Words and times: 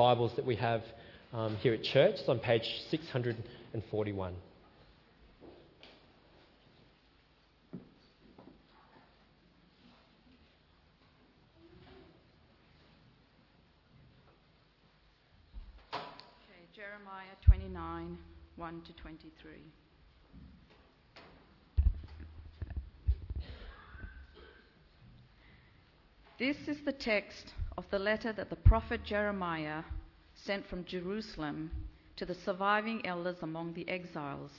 Bibles 0.00 0.32
that 0.36 0.46
we 0.46 0.56
have 0.56 0.80
um, 1.34 1.56
here 1.56 1.74
at 1.74 1.82
church. 1.82 2.14
It's 2.14 2.26
on 2.26 2.38
page 2.38 2.64
641. 2.90 4.34
Okay, 15.92 16.00
Jeremiah 16.74 17.36
29 17.44 18.16
1 18.56 18.82
to 18.86 18.92
23. 18.94 19.50
This 26.38 26.56
is 26.66 26.82
the 26.86 26.92
text 26.92 27.52
of 27.80 27.88
the 27.90 27.98
letter 27.98 28.30
that 28.30 28.50
the 28.50 28.56
prophet 28.56 29.02
Jeremiah 29.02 29.82
sent 30.34 30.66
from 30.66 30.84
Jerusalem 30.84 31.70
to 32.16 32.26
the 32.26 32.34
surviving 32.34 33.06
elders 33.06 33.38
among 33.40 33.72
the 33.72 33.88
exiles, 33.88 34.50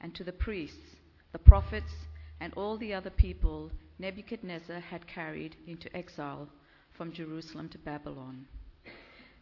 and 0.00 0.14
to 0.14 0.22
the 0.22 0.30
priests, 0.32 0.94
the 1.32 1.40
prophets, 1.40 1.92
and 2.38 2.54
all 2.54 2.76
the 2.76 2.94
other 2.94 3.10
people 3.10 3.72
Nebuchadnezzar 3.98 4.78
had 4.78 5.08
carried 5.08 5.56
into 5.66 5.94
exile 5.96 6.48
from 6.96 7.12
Jerusalem 7.12 7.68
to 7.70 7.78
Babylon. 7.78 8.46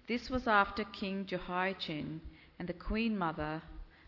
This 0.08 0.30
was 0.30 0.46
after 0.46 0.84
King 0.84 1.26
Jehoiachin 1.26 2.22
and 2.58 2.66
the 2.66 2.72
queen 2.72 3.18
mother, 3.18 3.60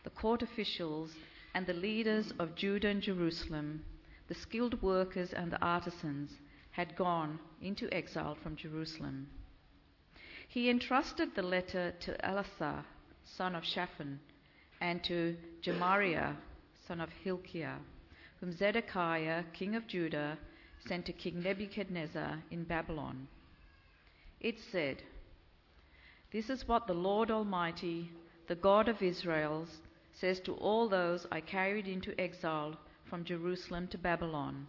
the 0.05 0.11
court 0.11 0.41
officials, 0.41 1.13
and 1.53 1.67
the 1.67 1.75
leaders 1.75 2.33
of 2.39 2.55
Judah 2.55 2.89
and 2.89 3.03
Jerusalem, 3.03 3.85
the 4.29 4.35
skilled 4.35 4.81
workers 4.81 5.35
and 5.35 5.53
the 5.53 5.63
artisans, 5.63 6.33
had 6.79 6.95
gone 6.95 7.41
into 7.61 7.93
exile 7.93 8.37
from 8.41 8.55
Jerusalem. 8.55 9.27
He 10.47 10.71
entrusted 10.71 11.35
the 11.35 11.43
letter 11.43 11.93
to 12.03 12.13
Elasah, 12.25 12.85
son 13.25 13.57
of 13.57 13.65
Shaphan, 13.65 14.21
and 14.81 15.03
to 15.03 15.37
Gemariah, 15.61 16.35
son 16.87 17.01
of 17.01 17.09
Hilkiah, 17.25 17.79
whom 18.39 18.53
Zedekiah, 18.53 19.43
king 19.53 19.75
of 19.75 19.89
Judah, 19.89 20.39
sent 20.87 21.05
to 21.07 21.13
King 21.13 21.43
Nebuchadnezzar 21.43 22.45
in 22.53 22.63
Babylon. 22.63 23.27
It 24.39 24.61
said, 24.71 25.03
This 26.31 26.49
is 26.49 26.69
what 26.69 26.87
the 26.87 26.95
Lord 26.95 27.33
Almighty, 27.33 28.09
the 28.47 28.55
God 28.55 28.87
of 28.89 29.03
Israel, 29.03 29.67
says 30.13 30.39
to 30.43 30.55
all 30.55 30.89
those 30.89 31.27
I 31.33 31.41
carried 31.41 31.89
into 31.89 32.19
exile 32.21 32.77
from 33.11 33.25
Jerusalem 33.25 33.89
to 33.89 33.99
Babylon. 33.99 34.69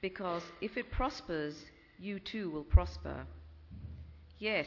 because 0.00 0.42
if 0.60 0.76
it 0.76 0.90
prospers, 0.90 1.64
you 1.98 2.20
too 2.20 2.50
will 2.50 2.64
prosper. 2.64 3.26
Yes, 4.38 4.66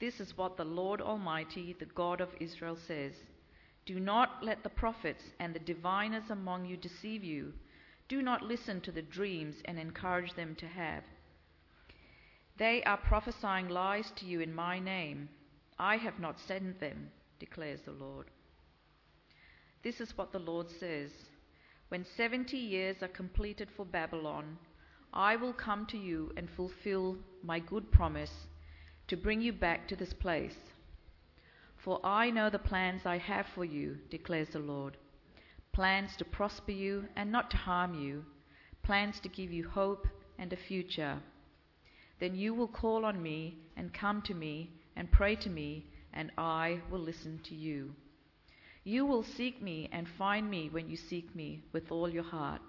this 0.00 0.20
is 0.20 0.36
what 0.36 0.56
the 0.56 0.64
Lord 0.64 1.00
Almighty, 1.00 1.74
the 1.78 1.86
God 1.86 2.20
of 2.20 2.28
Israel, 2.40 2.76
says 2.86 3.12
Do 3.86 4.00
not 4.00 4.42
let 4.42 4.62
the 4.62 4.68
prophets 4.68 5.24
and 5.38 5.54
the 5.54 5.58
diviners 5.58 6.30
among 6.30 6.66
you 6.66 6.76
deceive 6.76 7.24
you. 7.24 7.52
Do 8.08 8.22
not 8.22 8.42
listen 8.42 8.80
to 8.82 8.92
the 8.92 9.02
dreams 9.02 9.56
and 9.64 9.78
encourage 9.78 10.34
them 10.34 10.54
to 10.56 10.66
have. 10.66 11.04
They 12.58 12.82
are 12.84 12.96
prophesying 12.98 13.68
lies 13.68 14.10
to 14.16 14.26
you 14.26 14.40
in 14.40 14.54
my 14.54 14.78
name. 14.78 15.28
I 15.78 15.96
have 15.96 16.18
not 16.18 16.38
sent 16.38 16.80
them, 16.80 17.10
declares 17.38 17.80
the 17.82 17.92
Lord. 17.92 18.26
This 19.82 20.00
is 20.00 20.16
what 20.16 20.32
the 20.32 20.38
Lord 20.38 20.68
says 20.70 21.10
when 21.90 22.06
70 22.16 22.56
years 22.56 23.02
are 23.02 23.08
completed 23.08 23.68
for 23.76 23.84
Babylon, 23.84 24.56
I 25.12 25.34
will 25.34 25.52
come 25.52 25.86
to 25.86 25.98
you 25.98 26.32
and 26.36 26.48
fulfill 26.48 27.16
my 27.42 27.58
good 27.58 27.90
promise 27.90 28.46
to 29.08 29.16
bring 29.16 29.40
you 29.40 29.52
back 29.52 29.88
to 29.88 29.96
this 29.96 30.12
place. 30.12 30.54
For 31.76 31.98
I 32.06 32.30
know 32.30 32.48
the 32.48 32.60
plans 32.60 33.02
I 33.04 33.18
have 33.18 33.46
for 33.56 33.64
you, 33.64 33.98
declares 34.08 34.50
the 34.52 34.60
Lord 34.60 34.96
plans 35.72 36.16
to 36.16 36.24
prosper 36.24 36.72
you 36.72 37.04
and 37.16 37.32
not 37.32 37.50
to 37.50 37.56
harm 37.56 37.94
you, 37.94 38.24
plans 38.82 39.18
to 39.20 39.28
give 39.28 39.52
you 39.52 39.68
hope 39.68 40.06
and 40.38 40.52
a 40.52 40.56
future. 40.56 41.18
Then 42.20 42.36
you 42.36 42.54
will 42.54 42.68
call 42.68 43.04
on 43.04 43.20
me 43.22 43.58
and 43.76 43.92
come 43.92 44.22
to 44.22 44.34
me 44.34 44.70
and 44.94 45.10
pray 45.10 45.34
to 45.36 45.50
me, 45.50 45.86
and 46.12 46.30
I 46.36 46.80
will 46.90 47.00
listen 47.00 47.40
to 47.44 47.54
you. 47.54 47.94
You 48.90 49.06
will 49.06 49.22
seek 49.22 49.62
me 49.62 49.88
and 49.92 50.08
find 50.18 50.50
me 50.50 50.68
when 50.68 50.90
you 50.90 50.96
seek 50.96 51.32
me 51.32 51.62
with 51.72 51.92
all 51.92 52.08
your 52.08 52.24
heart. 52.24 52.60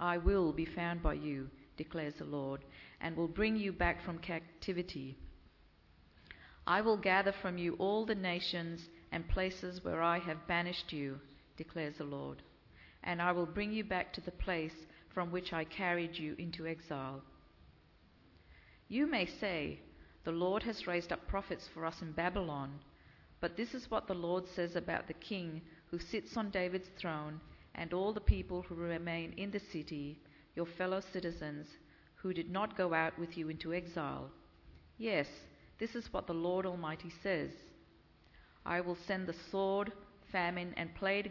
I 0.00 0.18
will 0.18 0.52
be 0.52 0.64
found 0.64 1.00
by 1.00 1.14
you, 1.14 1.48
declares 1.76 2.14
the 2.14 2.24
Lord, 2.24 2.64
and 3.00 3.16
will 3.16 3.28
bring 3.28 3.54
you 3.54 3.72
back 3.72 4.02
from 4.02 4.18
captivity. 4.18 5.16
I 6.66 6.80
will 6.80 6.96
gather 6.96 7.30
from 7.30 7.56
you 7.56 7.74
all 7.74 8.04
the 8.04 8.16
nations 8.16 8.88
and 9.12 9.28
places 9.28 9.84
where 9.84 10.02
I 10.02 10.18
have 10.18 10.48
banished 10.48 10.92
you, 10.92 11.20
declares 11.56 11.98
the 11.98 12.04
Lord, 12.04 12.42
and 13.04 13.22
I 13.22 13.30
will 13.30 13.46
bring 13.46 13.72
you 13.72 13.84
back 13.84 14.12
to 14.14 14.20
the 14.20 14.32
place 14.32 14.74
from 15.14 15.30
which 15.30 15.52
I 15.52 15.62
carried 15.62 16.18
you 16.18 16.34
into 16.36 16.66
exile. 16.66 17.22
You 18.88 19.06
may 19.06 19.26
say, 19.26 19.78
The 20.24 20.32
Lord 20.32 20.64
has 20.64 20.88
raised 20.88 21.12
up 21.12 21.28
prophets 21.28 21.68
for 21.72 21.86
us 21.86 22.02
in 22.02 22.10
Babylon 22.10 22.80
but 23.44 23.58
this 23.58 23.74
is 23.74 23.90
what 23.90 24.06
the 24.06 24.14
Lord 24.14 24.48
says 24.56 24.74
about 24.74 25.06
the 25.06 25.12
king 25.12 25.60
who 25.90 25.98
sits 25.98 26.34
on 26.38 26.48
David's 26.48 26.88
throne 26.96 27.38
and 27.74 27.92
all 27.92 28.14
the 28.14 28.18
people 28.18 28.62
who 28.62 28.74
remain 28.74 29.34
in 29.36 29.50
the 29.50 29.60
city, 29.70 30.18
your 30.56 30.64
fellow 30.64 31.02
citizens, 31.12 31.66
who 32.14 32.32
did 32.32 32.50
not 32.50 32.74
go 32.74 32.94
out 32.94 33.18
with 33.18 33.36
you 33.36 33.50
into 33.50 33.74
exile. 33.74 34.30
Yes, 34.96 35.26
this 35.78 35.94
is 35.94 36.10
what 36.10 36.26
the 36.26 36.32
Lord 36.32 36.64
Almighty 36.64 37.12
says 37.22 37.50
I 38.64 38.80
will 38.80 38.96
send 39.06 39.26
the 39.26 39.36
sword, 39.50 39.92
famine, 40.32 40.72
and 40.78 40.94
plague 40.94 41.26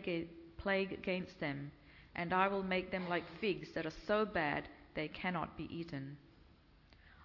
against 0.70 1.40
them, 1.40 1.72
and 2.16 2.32
I 2.32 2.48
will 2.48 2.62
make 2.62 2.92
them 2.92 3.10
like 3.10 3.24
figs 3.42 3.70
that 3.74 3.88
are 3.88 4.00
so 4.06 4.24
bad 4.24 4.68
they 4.94 5.08
cannot 5.08 5.58
be 5.58 5.68
eaten. 5.76 6.16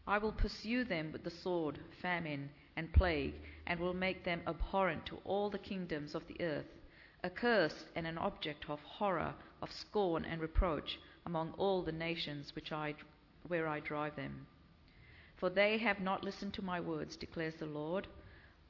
I 0.07 0.17
will 0.17 0.33
pursue 0.33 0.85
them 0.85 1.13
with 1.13 1.25
the 1.25 1.31
sword, 1.31 1.79
famine, 2.01 2.49
and 2.75 2.91
plague, 2.95 3.35
and 3.69 3.79
will 3.79 3.95
make 3.95 4.25
them 4.25 4.41
abhorrent 4.47 5.07
to 5.07 5.21
all 5.25 5.51
the 5.51 5.59
kingdoms 5.59 6.15
of 6.15 6.27
the 6.27 6.41
earth, 6.41 6.75
accursed 7.23 7.87
and 7.95 8.07
an 8.07 8.19
object 8.19 8.65
of 8.69 8.81
horror, 8.81 9.35
of 9.63 9.71
scorn 9.71 10.25
and 10.25 10.41
reproach 10.41 10.99
among 11.27 11.53
all 11.59 11.83
the 11.83 11.93
nations 11.93 12.55
which 12.55 12.73
I, 12.73 12.95
where 13.47 13.69
I 13.69 13.81
drive 13.81 14.17
them. 14.17 14.47
For 15.37 15.51
they 15.51 15.79
have 15.79 16.01
not 16.01 16.25
listened 16.25 16.55
to 16.55 16.65
my 16.65 16.81
words, 16.81 17.17
declares 17.17 17.55
the 17.57 17.67
Lord, 17.67 18.09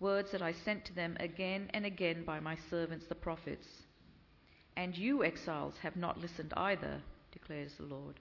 words 0.00 0.32
that 0.32 0.42
I 0.42 0.53
sent 0.53 0.84
to 0.87 0.94
them 0.94 1.16
again 1.20 1.70
and 1.72 1.87
again 1.87 2.25
by 2.25 2.41
my 2.41 2.56
servants 2.69 3.06
the 3.06 3.14
prophets. 3.14 3.66
And 4.76 4.97
you, 4.98 5.25
exiles, 5.25 5.78
have 5.82 5.97
not 5.97 6.20
listened 6.20 6.53
either, 6.56 7.00
declares 7.32 7.75
the 7.76 7.84
Lord. 7.84 8.19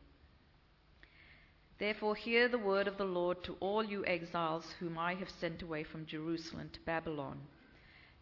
Therefore, 1.79 2.15
hear 2.15 2.47
the 2.47 2.57
word 2.57 2.87
of 2.87 2.97
the 2.97 3.05
Lord 3.05 3.43
to 3.43 3.55
all 3.59 3.83
you 3.83 4.03
exiles 4.05 4.73
whom 4.79 4.97
I 4.97 5.13
have 5.13 5.29
sent 5.29 5.61
away 5.61 5.83
from 5.83 6.07
Jerusalem 6.07 6.69
to 6.73 6.79
Babylon. 6.81 7.39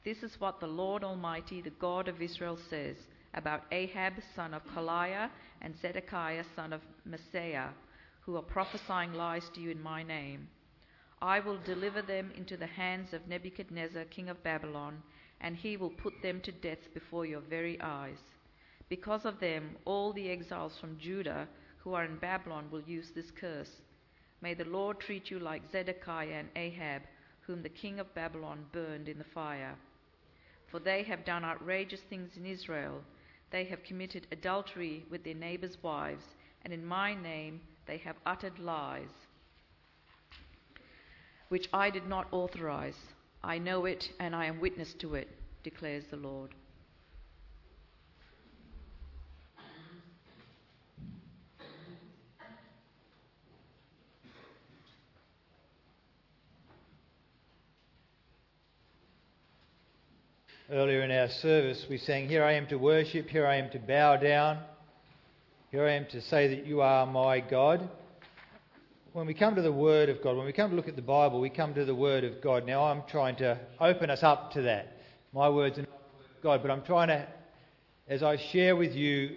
This 0.04 0.24
is 0.24 0.40
what 0.42 0.60
the 0.60 0.68
Lord 0.68 1.04
Almighty, 1.04 1.62
the 1.62 1.70
God 1.70 2.10
of 2.10 2.22
Israel, 2.22 2.58
says 2.70 2.98
about 3.34 3.64
Ahab, 3.72 4.14
son 4.36 4.54
of 4.54 4.66
Kolaiah, 4.66 5.30
and 5.62 5.74
Zedekiah, 5.78 6.44
son 6.56 6.74
of 6.74 6.82
Maaseiah, 7.08 7.70
who 8.22 8.36
are 8.36 8.42
prophesying 8.42 9.14
lies 9.14 9.50
to 9.54 9.62
you 9.62 9.72
in 9.72 9.82
my 9.82 10.04
name. 10.04 10.50
I 11.22 11.40
will 11.40 11.58
deliver 11.66 12.02
them 12.02 12.32
into 12.36 12.58
the 12.58 12.68
hands 12.68 13.14
of 13.14 13.28
Nebuchadnezzar, 13.28 14.04
king 14.06 14.30
of 14.30 14.44
Babylon, 14.44 15.02
and 15.40 15.56
he 15.56 15.78
will 15.78 15.90
put 15.90 16.22
them 16.22 16.42
to 16.42 16.52
death 16.52 16.94
before 16.94 17.26
your 17.26 17.42
very 17.42 17.80
eyes. 17.80 18.20
Because 18.90 19.26
of 19.26 19.40
them, 19.40 19.78
all 19.86 20.12
the 20.12 20.30
exiles 20.30 20.78
from 20.78 21.00
Judah 21.00 21.48
who 21.86 21.94
are 21.94 22.04
in 22.04 22.18
Babylon 22.18 22.66
will 22.72 22.82
use 22.82 23.12
this 23.12 23.32
curse. 23.32 23.70
May 24.42 24.56
the 24.56 24.66
Lord 24.66 25.00
treat 25.00 25.30
you 25.30 25.40
like 25.40 25.72
Zedekiah 25.72 26.40
and 26.40 26.50
Ahab, 26.56 27.04
whom 27.42 27.62
the 27.62 27.70
king 27.70 28.00
of 28.00 28.14
Babylon 28.16 28.66
burned 28.72 29.08
in 29.08 29.20
the 29.20 29.24
fire. 29.24 29.76
For 30.68 30.80
they 30.80 31.04
have 31.04 31.24
done 31.24 31.46
outrageous 31.46 32.02
things 32.10 32.32
in 32.36 32.46
Israel. 32.46 33.02
They 33.52 33.66
have 33.66 33.84
committed 33.84 34.26
adultery 34.32 35.06
with 35.12 35.24
their 35.24 35.36
neighbors' 35.36 35.78
wives, 35.84 36.26
and 36.64 36.74
in 36.74 36.84
my 36.84 37.14
name 37.14 37.62
they 37.86 37.98
have 38.00 38.16
uttered 38.26 38.58
lies, 38.58 39.14
which 41.50 41.70
I 41.72 41.92
did 41.92 42.08
not 42.08 42.28
authorize. 42.32 42.98
I 43.44 43.60
know 43.60 43.86
it 43.86 44.10
and 44.20 44.36
I 44.36 44.46
am 44.46 44.60
witness 44.60 44.96
to 44.96 45.14
it, 45.14 45.30
declares 45.64 46.06
the 46.10 46.18
Lord. 46.18 46.56
Earlier 60.72 61.04
in 61.04 61.12
our 61.12 61.30
service, 61.30 61.86
we 61.88 62.00
sang, 62.00 62.28
Here 62.28 62.44
I 62.44 62.54
am 62.54 62.66
to 62.68 62.78
worship, 62.78 63.30
here 63.30 63.46
I 63.46 63.58
am 63.58 63.70
to 63.70 63.78
bow 63.78 64.18
down, 64.18 64.58
here 65.70 65.86
I 65.86 65.92
am 65.92 66.08
to 66.08 66.20
say 66.22 66.48
that 66.48 66.66
you 66.66 66.82
are 66.82 67.06
my 67.06 67.40
God. 67.40 67.88
When 69.14 69.28
we 69.28 69.36
come 69.36 69.54
to 69.54 69.62
the 69.62 69.72
Word 69.72 70.10
of 70.10 70.24
God, 70.24 70.36
when 70.36 70.48
we 70.48 70.54
come 70.54 70.72
to 70.72 70.76
look 70.76 70.88
at 70.88 70.96
the 70.96 71.04
Bible, 71.04 71.40
we 71.40 71.52
come 71.52 71.76
to 71.76 71.86
the 71.86 71.94
Word 71.94 72.24
of 72.24 72.42
God. 72.42 72.66
Now, 72.66 72.86
I'm 72.86 73.04
trying 73.08 73.36
to 73.36 73.60
open 73.80 74.10
us 74.10 74.24
up 74.24 74.54
to 74.54 74.64
that. 74.64 74.98
My 75.34 75.50
words 75.50 75.78
are 75.78 75.82
not 75.82 76.02
God, 76.42 76.64
but 76.64 76.72
I'm 76.72 76.82
trying 76.82 77.10
to, 77.10 77.28
as 78.08 78.24
I 78.24 78.38
share 78.38 78.76
with 78.76 78.96
you, 78.96 79.36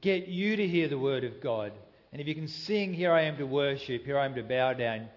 get 0.00 0.26
you 0.26 0.56
to 0.56 0.66
hear 0.66 0.88
the 0.88 0.98
Word 0.98 1.24
of 1.24 1.42
God. 1.42 1.72
And 2.12 2.20
if 2.22 2.26
you 2.26 2.34
can 2.34 2.48
sing, 2.48 2.94
Here 2.94 3.12
I 3.12 3.24
am 3.24 3.36
to 3.36 3.44
worship, 3.44 4.06
here 4.06 4.18
I 4.18 4.24
am 4.24 4.34
to 4.36 4.42
bow 4.42 4.72
down, 4.72 5.10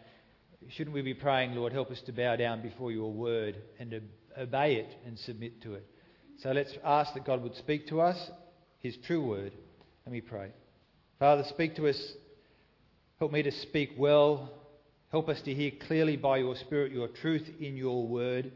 shouldn't 0.68 0.94
we 0.94 1.02
be 1.02 1.14
praying, 1.14 1.56
Lord, 1.56 1.72
help 1.72 1.92
us 1.92 2.02
to 2.02 2.12
bow 2.12 2.36
down 2.36 2.62
before 2.62 2.92
your 2.92 3.14
Word 3.14 3.56
and 3.80 3.92
to 3.92 4.02
obey 4.40 4.76
it 4.76 4.96
and 5.06 5.18
submit 5.18 5.62
to 5.62 5.74
it. 5.74 5.86
So 6.38 6.52
let's 6.52 6.74
ask 6.84 7.14
that 7.14 7.26
God 7.26 7.42
would 7.44 7.56
speak 7.56 7.88
to 7.88 8.02
us 8.02 8.32
His 8.80 8.98
true 8.98 9.24
word. 9.26 9.54
Let 10.06 10.14
me 10.14 10.22
pray. 10.22 10.52
Father, 11.20 11.44
speak 11.44 11.76
to 11.76 11.88
us. 11.88 12.14
Help 13.20 13.32
me 13.32 13.44
to 13.44 13.52
speak 13.52 13.92
well. 13.98 14.52
Help 15.12 15.30
us 15.30 15.42
to 15.42 15.54
hear 15.54 15.72
clearly 15.72 16.18
by 16.18 16.38
your 16.38 16.56
Spirit 16.56 16.92
your 16.92 17.08
truth 17.08 17.50
in 17.60 17.78
your 17.78 18.06
word. 18.06 18.52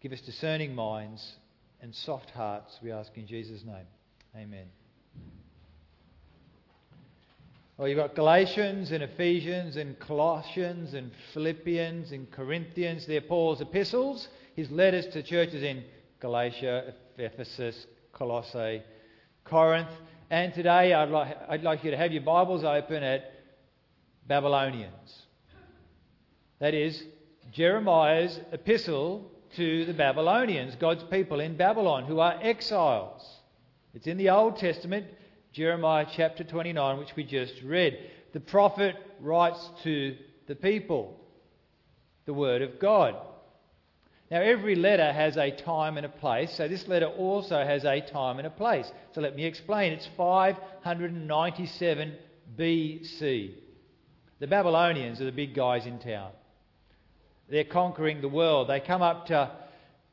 Give 0.00 0.12
us 0.12 0.20
discerning 0.20 0.74
minds 0.74 1.36
and 1.80 1.94
soft 1.94 2.30
hearts, 2.30 2.78
we 2.82 2.90
ask 2.90 3.10
in 3.16 3.26
Jesus' 3.26 3.64
name. 3.64 3.86
Amen. 4.36 4.66
Well, 7.76 7.88
you've 7.88 7.98
got 7.98 8.14
Galatians 8.14 8.90
and 8.90 9.02
Ephesians 9.02 9.76
and 9.76 9.98
Colossians 9.98 10.94
and 10.94 11.10
Philippians 11.34 12.12
and 12.12 12.30
Corinthians. 12.30 13.06
They're 13.06 13.20
Paul's 13.20 13.60
epistles 13.60 14.28
his 14.56 14.70
letters 14.70 15.06
to 15.08 15.22
churches 15.22 15.62
in 15.62 15.84
Galatia, 16.18 16.94
Ephesus, 17.18 17.86
Colossae, 18.12 18.82
Corinth. 19.44 19.90
And 20.30 20.54
today 20.54 20.94
I'd 20.94 21.10
like, 21.10 21.36
I'd 21.48 21.62
like 21.62 21.84
you 21.84 21.90
to 21.90 21.96
have 21.96 22.10
your 22.10 22.22
Bibles 22.22 22.64
open 22.64 23.02
at 23.02 23.32
Babylonians. 24.26 25.22
That 26.58 26.72
is, 26.72 27.02
Jeremiah's 27.52 28.40
epistle 28.50 29.30
to 29.56 29.84
the 29.84 29.92
Babylonians, 29.92 30.74
God's 30.76 31.04
people 31.04 31.40
in 31.40 31.58
Babylon 31.58 32.04
who 32.04 32.18
are 32.20 32.38
exiles. 32.42 33.22
It's 33.94 34.06
in 34.06 34.16
the 34.16 34.30
Old 34.30 34.56
Testament, 34.56 35.06
Jeremiah 35.52 36.06
chapter 36.10 36.44
29, 36.44 36.98
which 36.98 37.14
we 37.14 37.24
just 37.24 37.60
read. 37.62 37.98
The 38.32 38.40
prophet 38.40 38.96
writes 39.20 39.70
to 39.84 40.16
the 40.46 40.54
people 40.54 41.20
the 42.24 42.34
Word 42.34 42.62
of 42.62 42.80
God. 42.80 43.16
Now, 44.30 44.40
every 44.40 44.74
letter 44.74 45.12
has 45.12 45.36
a 45.36 45.52
time 45.52 45.96
and 45.96 46.06
a 46.06 46.08
place, 46.08 46.52
so 46.56 46.66
this 46.66 46.88
letter 46.88 47.06
also 47.06 47.64
has 47.64 47.84
a 47.84 48.00
time 48.00 48.38
and 48.38 48.46
a 48.46 48.50
place. 48.50 48.90
So 49.14 49.20
let 49.20 49.36
me 49.36 49.44
explain. 49.44 49.92
It's 49.92 50.08
597 50.16 52.12
BC. 52.58 53.54
The 54.40 54.46
Babylonians 54.48 55.20
are 55.20 55.26
the 55.26 55.32
big 55.32 55.54
guys 55.54 55.86
in 55.86 56.00
town. 56.00 56.32
They're 57.48 57.64
conquering 57.64 58.20
the 58.20 58.28
world. 58.28 58.68
They 58.68 58.80
come 58.80 59.00
up 59.00 59.26
to 59.26 59.52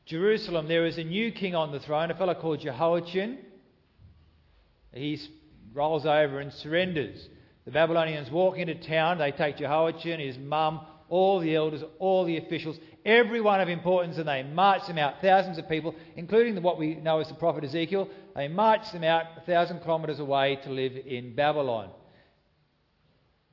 Jerusalem. 0.06 0.68
There 0.68 0.86
is 0.86 0.98
a 0.98 1.04
new 1.04 1.32
king 1.32 1.56
on 1.56 1.72
the 1.72 1.80
throne, 1.80 2.12
a 2.12 2.14
fellow 2.14 2.34
called 2.34 2.60
Jehoiachin. 2.60 3.38
He 4.92 5.20
rolls 5.72 6.06
over 6.06 6.38
and 6.38 6.52
surrenders. 6.52 7.28
The 7.64 7.72
Babylonians 7.72 8.30
walk 8.30 8.58
into 8.58 8.76
town. 8.76 9.18
They 9.18 9.32
take 9.32 9.56
Jehoiachin, 9.56 10.20
his 10.20 10.38
mum, 10.38 10.86
all 11.08 11.40
the 11.40 11.56
elders, 11.56 11.82
all 11.98 12.24
the 12.24 12.36
officials, 12.36 12.78
everyone 13.04 13.60
of 13.60 13.68
importance, 13.68 14.18
and 14.18 14.28
they 14.28 14.42
march 14.42 14.86
them 14.86 14.98
out, 14.98 15.20
thousands 15.20 15.58
of 15.58 15.68
people, 15.68 15.94
including 16.16 16.60
what 16.62 16.78
we 16.78 16.94
know 16.96 17.20
as 17.20 17.28
the 17.28 17.34
prophet 17.34 17.64
Ezekiel. 17.64 18.08
They 18.34 18.48
march 18.48 18.90
them 18.92 19.04
out 19.04 19.24
a 19.36 19.40
thousand 19.42 19.80
kilometres 19.80 20.20
away 20.20 20.58
to 20.64 20.70
live 20.70 20.92
in 20.96 21.34
Babylon. 21.34 21.90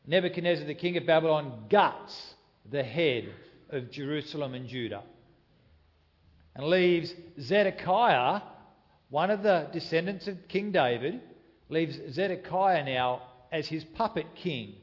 Nebuchadnezzar, 0.07 0.65
the 0.65 0.73
king 0.73 0.97
of 0.97 1.05
Babylon, 1.05 1.65
guts 1.69 2.33
the 2.69 2.83
head 2.83 3.29
of 3.69 3.91
Jerusalem 3.91 4.53
and 4.53 4.67
Judah 4.67 5.03
and 6.55 6.67
leaves 6.67 7.13
Zedekiah, 7.39 8.41
one 9.09 9.31
of 9.31 9.43
the 9.43 9.67
descendants 9.71 10.27
of 10.27 10.47
King 10.47 10.71
David, 10.71 11.21
leaves 11.69 11.97
Zedekiah 12.11 12.83
now 12.83 13.21
as 13.51 13.67
his 13.67 13.83
puppet 13.83 14.27
king 14.35 14.75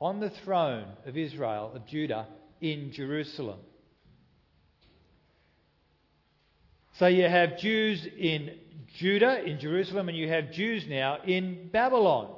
on 0.00 0.20
the 0.20 0.30
throne 0.44 0.86
of 1.06 1.16
Israel, 1.16 1.72
of 1.74 1.86
Judah, 1.86 2.26
in 2.60 2.92
Jerusalem. 2.92 3.58
So 6.98 7.06
you 7.06 7.24
have 7.24 7.58
Jews 7.58 8.06
in 8.18 8.52
Judah, 8.96 9.42
in 9.44 9.58
Jerusalem, 9.58 10.08
and 10.08 10.16
you 10.16 10.28
have 10.28 10.52
Jews 10.52 10.86
now 10.88 11.18
in 11.26 11.68
Babylon. 11.72 12.32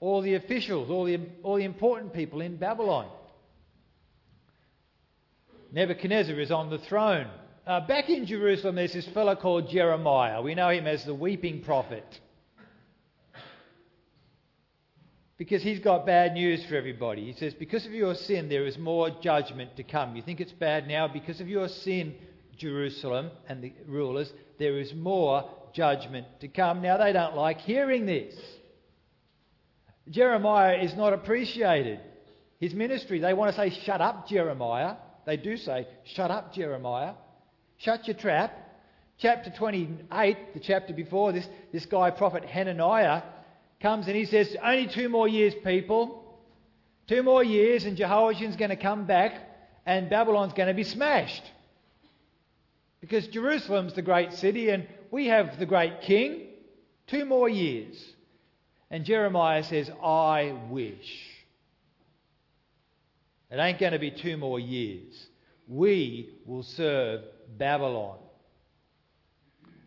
All 0.00 0.22
the 0.22 0.34
officials, 0.34 0.90
all 0.90 1.04
the, 1.04 1.20
all 1.42 1.56
the 1.56 1.64
important 1.64 2.14
people 2.14 2.40
in 2.40 2.56
Babylon. 2.56 3.06
Nebuchadnezzar 5.72 6.40
is 6.40 6.50
on 6.50 6.70
the 6.70 6.78
throne. 6.78 7.26
Uh, 7.66 7.86
back 7.86 8.08
in 8.08 8.24
Jerusalem, 8.24 8.76
there's 8.76 8.94
this 8.94 9.06
fellow 9.08 9.36
called 9.36 9.68
Jeremiah. 9.68 10.40
We 10.40 10.54
know 10.54 10.70
him 10.70 10.86
as 10.86 11.04
the 11.04 11.14
weeping 11.14 11.62
prophet. 11.62 12.20
Because 15.36 15.62
he's 15.62 15.78
got 15.78 16.06
bad 16.06 16.32
news 16.32 16.64
for 16.64 16.74
everybody. 16.74 17.26
He 17.26 17.38
says, 17.38 17.54
Because 17.54 17.84
of 17.86 17.92
your 17.92 18.14
sin, 18.14 18.48
there 18.48 18.66
is 18.66 18.78
more 18.78 19.10
judgment 19.22 19.76
to 19.76 19.82
come. 19.82 20.16
You 20.16 20.22
think 20.22 20.40
it's 20.40 20.52
bad 20.52 20.88
now? 20.88 21.06
Because 21.06 21.40
of 21.40 21.48
your 21.48 21.68
sin, 21.68 22.14
Jerusalem 22.60 23.30
and 23.48 23.62
the 23.62 23.72
rulers, 23.86 24.32
there 24.58 24.78
is 24.78 24.94
more 24.94 25.50
judgment 25.72 26.26
to 26.40 26.48
come. 26.48 26.82
Now, 26.82 26.98
they 26.98 27.12
don't 27.12 27.34
like 27.34 27.60
hearing 27.60 28.06
this. 28.06 28.34
Jeremiah 30.08 30.76
is 30.76 30.94
not 30.94 31.12
appreciated. 31.12 32.00
His 32.58 32.74
ministry, 32.74 33.18
they 33.18 33.32
want 33.32 33.54
to 33.54 33.56
say, 33.56 33.70
Shut 33.70 34.00
up, 34.00 34.28
Jeremiah. 34.28 34.96
They 35.24 35.38
do 35.38 35.56
say, 35.56 35.88
Shut 36.04 36.30
up, 36.30 36.52
Jeremiah. 36.52 37.14
Shut 37.78 38.06
your 38.06 38.16
trap. 38.16 38.56
Chapter 39.18 39.50
28, 39.50 40.54
the 40.54 40.60
chapter 40.60 40.92
before 40.92 41.32
this, 41.32 41.48
this 41.72 41.86
guy, 41.86 42.10
prophet 42.10 42.44
Hananiah, 42.44 43.22
comes 43.80 44.06
and 44.06 44.16
he 44.16 44.26
says, 44.26 44.54
Only 44.62 44.86
two 44.86 45.08
more 45.08 45.28
years, 45.28 45.54
people. 45.64 46.38
Two 47.06 47.22
more 47.22 47.42
years, 47.42 47.86
and 47.86 47.96
Jehoiachin's 47.96 48.56
going 48.56 48.70
to 48.70 48.76
come 48.76 49.06
back, 49.06 49.34
and 49.84 50.08
Babylon's 50.08 50.52
going 50.52 50.68
to 50.68 50.74
be 50.74 50.84
smashed. 50.84 51.42
Because 53.00 53.26
Jerusalem's 53.28 53.94
the 53.94 54.02
great 54.02 54.32
city 54.34 54.68
and 54.68 54.86
we 55.10 55.26
have 55.28 55.58
the 55.58 55.66
great 55.66 56.02
king. 56.02 56.48
Two 57.06 57.24
more 57.24 57.48
years. 57.48 57.96
And 58.90 59.04
Jeremiah 59.04 59.64
says, 59.64 59.90
I 60.02 60.56
wish. 60.68 61.26
It 63.50 63.58
ain't 63.58 63.78
going 63.78 63.92
to 63.92 63.98
be 63.98 64.10
two 64.10 64.36
more 64.36 64.60
years. 64.60 65.26
We 65.66 66.34
will 66.46 66.62
serve 66.62 67.22
Babylon. 67.56 68.18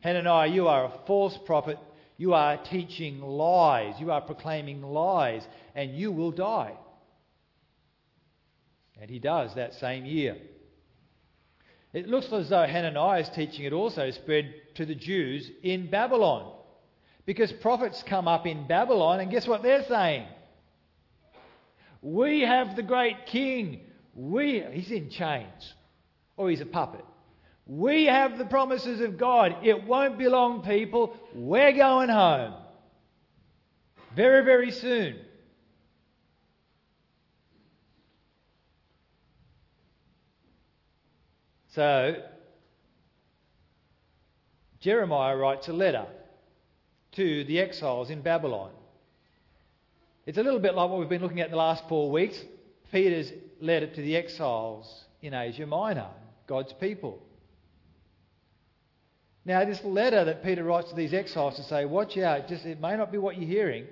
Hananiah, 0.01 0.49
you 0.49 0.67
are 0.67 0.85
a 0.85 0.93
false 1.05 1.37
prophet. 1.45 1.77
You 2.17 2.33
are 2.33 2.57
teaching 2.57 3.21
lies. 3.21 3.99
You 3.99 4.11
are 4.11 4.21
proclaiming 4.21 4.81
lies. 4.81 5.47
And 5.75 5.95
you 5.95 6.11
will 6.11 6.31
die. 6.31 6.73
And 8.99 9.09
he 9.09 9.19
does 9.19 9.55
that 9.55 9.73
same 9.75 10.05
year. 10.05 10.37
It 11.93 12.07
looks 12.07 12.31
as 12.33 12.49
though 12.49 12.65
Hananiah's 12.65 13.29
teaching 13.29 13.63
had 13.63 13.73
also 13.73 14.09
spread 14.09 14.53
to 14.75 14.85
the 14.85 14.95
Jews 14.95 15.49
in 15.61 15.89
Babylon. 15.89 16.51
Because 17.25 17.51
prophets 17.53 18.03
come 18.03 18.27
up 18.27 18.45
in 18.47 18.67
Babylon, 18.67 19.19
and 19.19 19.31
guess 19.31 19.47
what 19.47 19.63
they're 19.63 19.85
saying? 19.85 20.27
We 22.01 22.41
have 22.41 22.75
the 22.75 22.83
great 22.83 23.27
king. 23.27 23.81
We, 24.13 24.63
he's 24.71 24.91
in 24.91 25.09
chains, 25.09 25.73
or 26.35 26.49
he's 26.49 26.61
a 26.61 26.65
puppet. 26.65 27.05
We 27.65 28.05
have 28.05 28.37
the 28.37 28.45
promises 28.45 28.99
of 28.99 29.17
God. 29.17 29.55
It 29.63 29.87
won't 29.87 30.17
be 30.17 30.27
long, 30.27 30.63
people. 30.63 31.15
We're 31.33 31.71
going 31.71 32.09
home. 32.09 32.55
Very, 34.15 34.43
very 34.43 34.71
soon. 34.71 35.17
So, 41.73 42.15
Jeremiah 44.79 45.35
writes 45.35 45.67
a 45.67 45.73
letter 45.73 46.05
to 47.13 47.43
the 47.45 47.59
exiles 47.59 48.09
in 48.11 48.21
Babylon. 48.21 48.71
It's 50.25 50.37
a 50.37 50.43
little 50.43 50.59
bit 50.59 50.75
like 50.75 50.89
what 50.89 50.99
we've 50.99 51.09
been 51.09 51.21
looking 51.21 51.41
at 51.41 51.49
the 51.49 51.57
last 51.57 51.83
four 51.89 52.11
weeks 52.11 52.39
Peter's 52.91 53.31
letter 53.59 53.87
to 53.87 54.01
the 54.01 54.15
exiles 54.15 55.05
in 55.21 55.33
Asia 55.33 55.65
Minor. 55.65 56.09
God's 56.45 56.73
people. 56.73 57.19
Now, 59.45 59.65
this 59.65 59.83
letter 59.83 60.25
that 60.25 60.43
Peter 60.43 60.63
writes 60.63 60.89
to 60.89 60.95
these 60.95 61.13
exiles 61.13 61.55
to 61.55 61.63
say, 61.63 61.85
watch 61.85 62.17
out, 62.17 62.47
just 62.47 62.65
it 62.65 62.79
may 62.79 62.95
not 62.95 63.11
be 63.11 63.17
what 63.17 63.37
you're 63.37 63.49
hearing, 63.49 63.85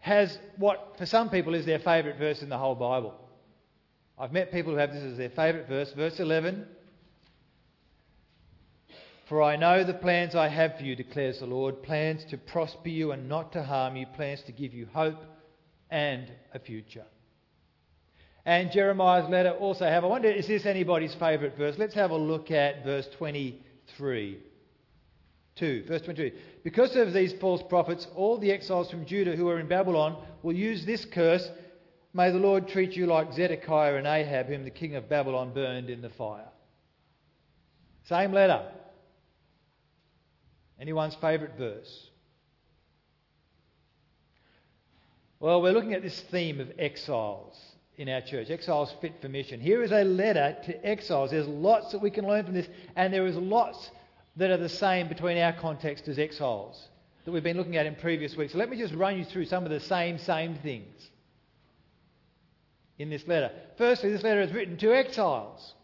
has 0.00 0.38
what 0.58 0.96
for 0.98 1.06
some 1.06 1.30
people 1.30 1.54
is 1.54 1.64
their 1.64 1.78
favourite 1.78 2.18
verse 2.18 2.42
in 2.42 2.50
the 2.50 2.58
whole 2.58 2.74
Bible. 2.74 3.14
I've 4.18 4.32
met 4.32 4.52
people 4.52 4.72
who 4.72 4.78
have 4.78 4.92
this 4.92 5.02
as 5.02 5.16
their 5.16 5.30
favourite 5.30 5.68
verse, 5.68 5.92
verse 5.92 6.20
11. 6.20 6.66
For 9.28 9.42
I 9.42 9.56
know 9.56 9.82
the 9.82 9.94
plans 9.94 10.34
I 10.34 10.48
have 10.48 10.76
for 10.76 10.84
you, 10.84 10.94
declares 10.94 11.40
the 11.40 11.46
Lord 11.46 11.82
plans 11.82 12.24
to 12.26 12.36
prosper 12.36 12.90
you 12.90 13.12
and 13.12 13.28
not 13.28 13.52
to 13.52 13.62
harm 13.62 13.96
you, 13.96 14.06
plans 14.06 14.42
to 14.42 14.52
give 14.52 14.74
you 14.74 14.86
hope 14.92 15.18
and 15.90 16.30
a 16.52 16.58
future. 16.58 17.06
And 18.44 18.70
Jeremiah's 18.70 19.28
letter 19.30 19.52
also 19.52 19.86
have. 19.86 20.04
I 20.04 20.08
wonder, 20.08 20.28
is 20.28 20.46
this 20.46 20.66
anybody's 20.66 21.14
favourite 21.14 21.56
verse? 21.56 21.76
Let's 21.78 21.94
have 21.94 22.10
a 22.10 22.16
look 22.16 22.50
at 22.50 22.84
verse 22.84 23.08
23. 23.16 24.38
2, 25.56 25.84
verse 25.88 26.02
22. 26.02 26.36
Because 26.62 26.94
of 26.94 27.12
these 27.12 27.32
false 27.40 27.62
prophets, 27.62 28.06
all 28.14 28.38
the 28.38 28.52
exiles 28.52 28.90
from 28.90 29.06
Judah 29.06 29.34
who 29.34 29.48
are 29.48 29.58
in 29.58 29.68
Babylon 29.68 30.22
will 30.42 30.54
use 30.54 30.84
this 30.84 31.04
curse 31.06 31.48
May 32.16 32.30
the 32.30 32.38
Lord 32.38 32.68
treat 32.68 32.94
you 32.94 33.06
like 33.06 33.32
Zedekiah 33.32 33.96
and 33.96 34.06
Ahab, 34.06 34.46
whom 34.46 34.62
the 34.62 34.70
king 34.70 34.94
of 34.94 35.08
Babylon 35.08 35.52
burned 35.52 35.90
in 35.90 36.00
the 36.00 36.10
fire. 36.10 36.48
Same 38.04 38.32
letter. 38.32 38.70
Anyone's 40.80 41.16
favourite 41.16 41.58
verse? 41.58 42.10
Well, 45.40 45.60
we're 45.60 45.72
looking 45.72 45.92
at 45.92 46.02
this 46.02 46.20
theme 46.30 46.60
of 46.60 46.70
exiles 46.78 47.60
in 47.96 48.08
our 48.08 48.20
church. 48.20 48.48
Exiles 48.48 48.94
fit 49.00 49.20
for 49.20 49.28
mission. 49.28 49.60
Here 49.60 49.82
is 49.82 49.90
a 49.90 50.04
letter 50.04 50.56
to 50.66 50.86
exiles. 50.86 51.32
There's 51.32 51.48
lots 51.48 51.90
that 51.90 52.00
we 52.00 52.10
can 52.10 52.28
learn 52.28 52.44
from 52.44 52.54
this, 52.54 52.68
and 52.94 53.12
there 53.12 53.26
is 53.26 53.36
lots 53.36 53.90
that 54.36 54.50
are 54.50 54.56
the 54.56 54.68
same 54.68 55.08
between 55.08 55.36
our 55.38 55.52
context 55.52 56.06
as 56.06 56.20
exiles 56.20 56.88
that 57.24 57.32
we've 57.32 57.42
been 57.42 57.56
looking 57.56 57.76
at 57.76 57.86
in 57.86 57.96
previous 57.96 58.36
weeks. 58.36 58.52
So 58.52 58.58
let 58.58 58.70
me 58.70 58.76
just 58.76 58.94
run 58.94 59.18
you 59.18 59.24
through 59.24 59.46
some 59.46 59.64
of 59.64 59.70
the 59.70 59.80
same, 59.80 60.18
same 60.18 60.54
things 60.56 61.10
in 62.98 63.10
this 63.10 63.26
letter. 63.26 63.50
Firstly, 63.76 64.10
this 64.10 64.22
letter 64.22 64.42
is 64.42 64.52
written 64.52 64.76
to 64.78 64.94
exiles. 64.94 65.74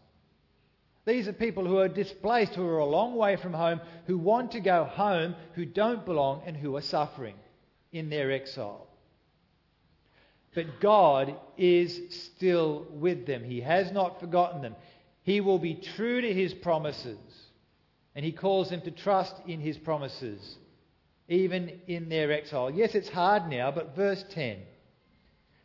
These 1.05 1.27
are 1.27 1.33
people 1.33 1.65
who 1.65 1.79
are 1.79 1.87
displaced, 1.87 2.53
who 2.53 2.65
are 2.67 2.77
a 2.77 2.85
long 2.85 3.15
way 3.15 3.35
from 3.35 3.53
home, 3.53 3.81
who 4.05 4.17
want 4.17 4.51
to 4.51 4.59
go 4.59 4.83
home, 4.83 5.35
who 5.53 5.65
don't 5.65 6.05
belong, 6.05 6.43
and 6.45 6.55
who 6.55 6.75
are 6.75 6.81
suffering 6.81 7.35
in 7.91 8.09
their 8.09 8.31
exile. 8.31 8.87
But 10.53 10.79
God 10.79 11.35
is 11.57 11.99
still 12.09 12.85
with 12.91 13.25
them. 13.25 13.43
He 13.43 13.61
has 13.61 13.91
not 13.91 14.19
forgotten 14.19 14.61
them. 14.61 14.75
He 15.23 15.41
will 15.41 15.59
be 15.59 15.75
true 15.75 16.21
to 16.21 16.33
his 16.33 16.53
promises. 16.53 17.17
And 18.15 18.25
he 18.25 18.31
calls 18.31 18.69
them 18.69 18.81
to 18.81 18.91
trust 18.91 19.35
in 19.47 19.61
his 19.61 19.77
promises, 19.77 20.57
even 21.29 21.79
in 21.87 22.09
their 22.09 22.31
exile. 22.31 22.69
Yes, 22.69 22.93
it's 22.93 23.09
hard 23.09 23.49
now, 23.49 23.71
but 23.71 23.95
verse 23.95 24.23
10. 24.31 24.57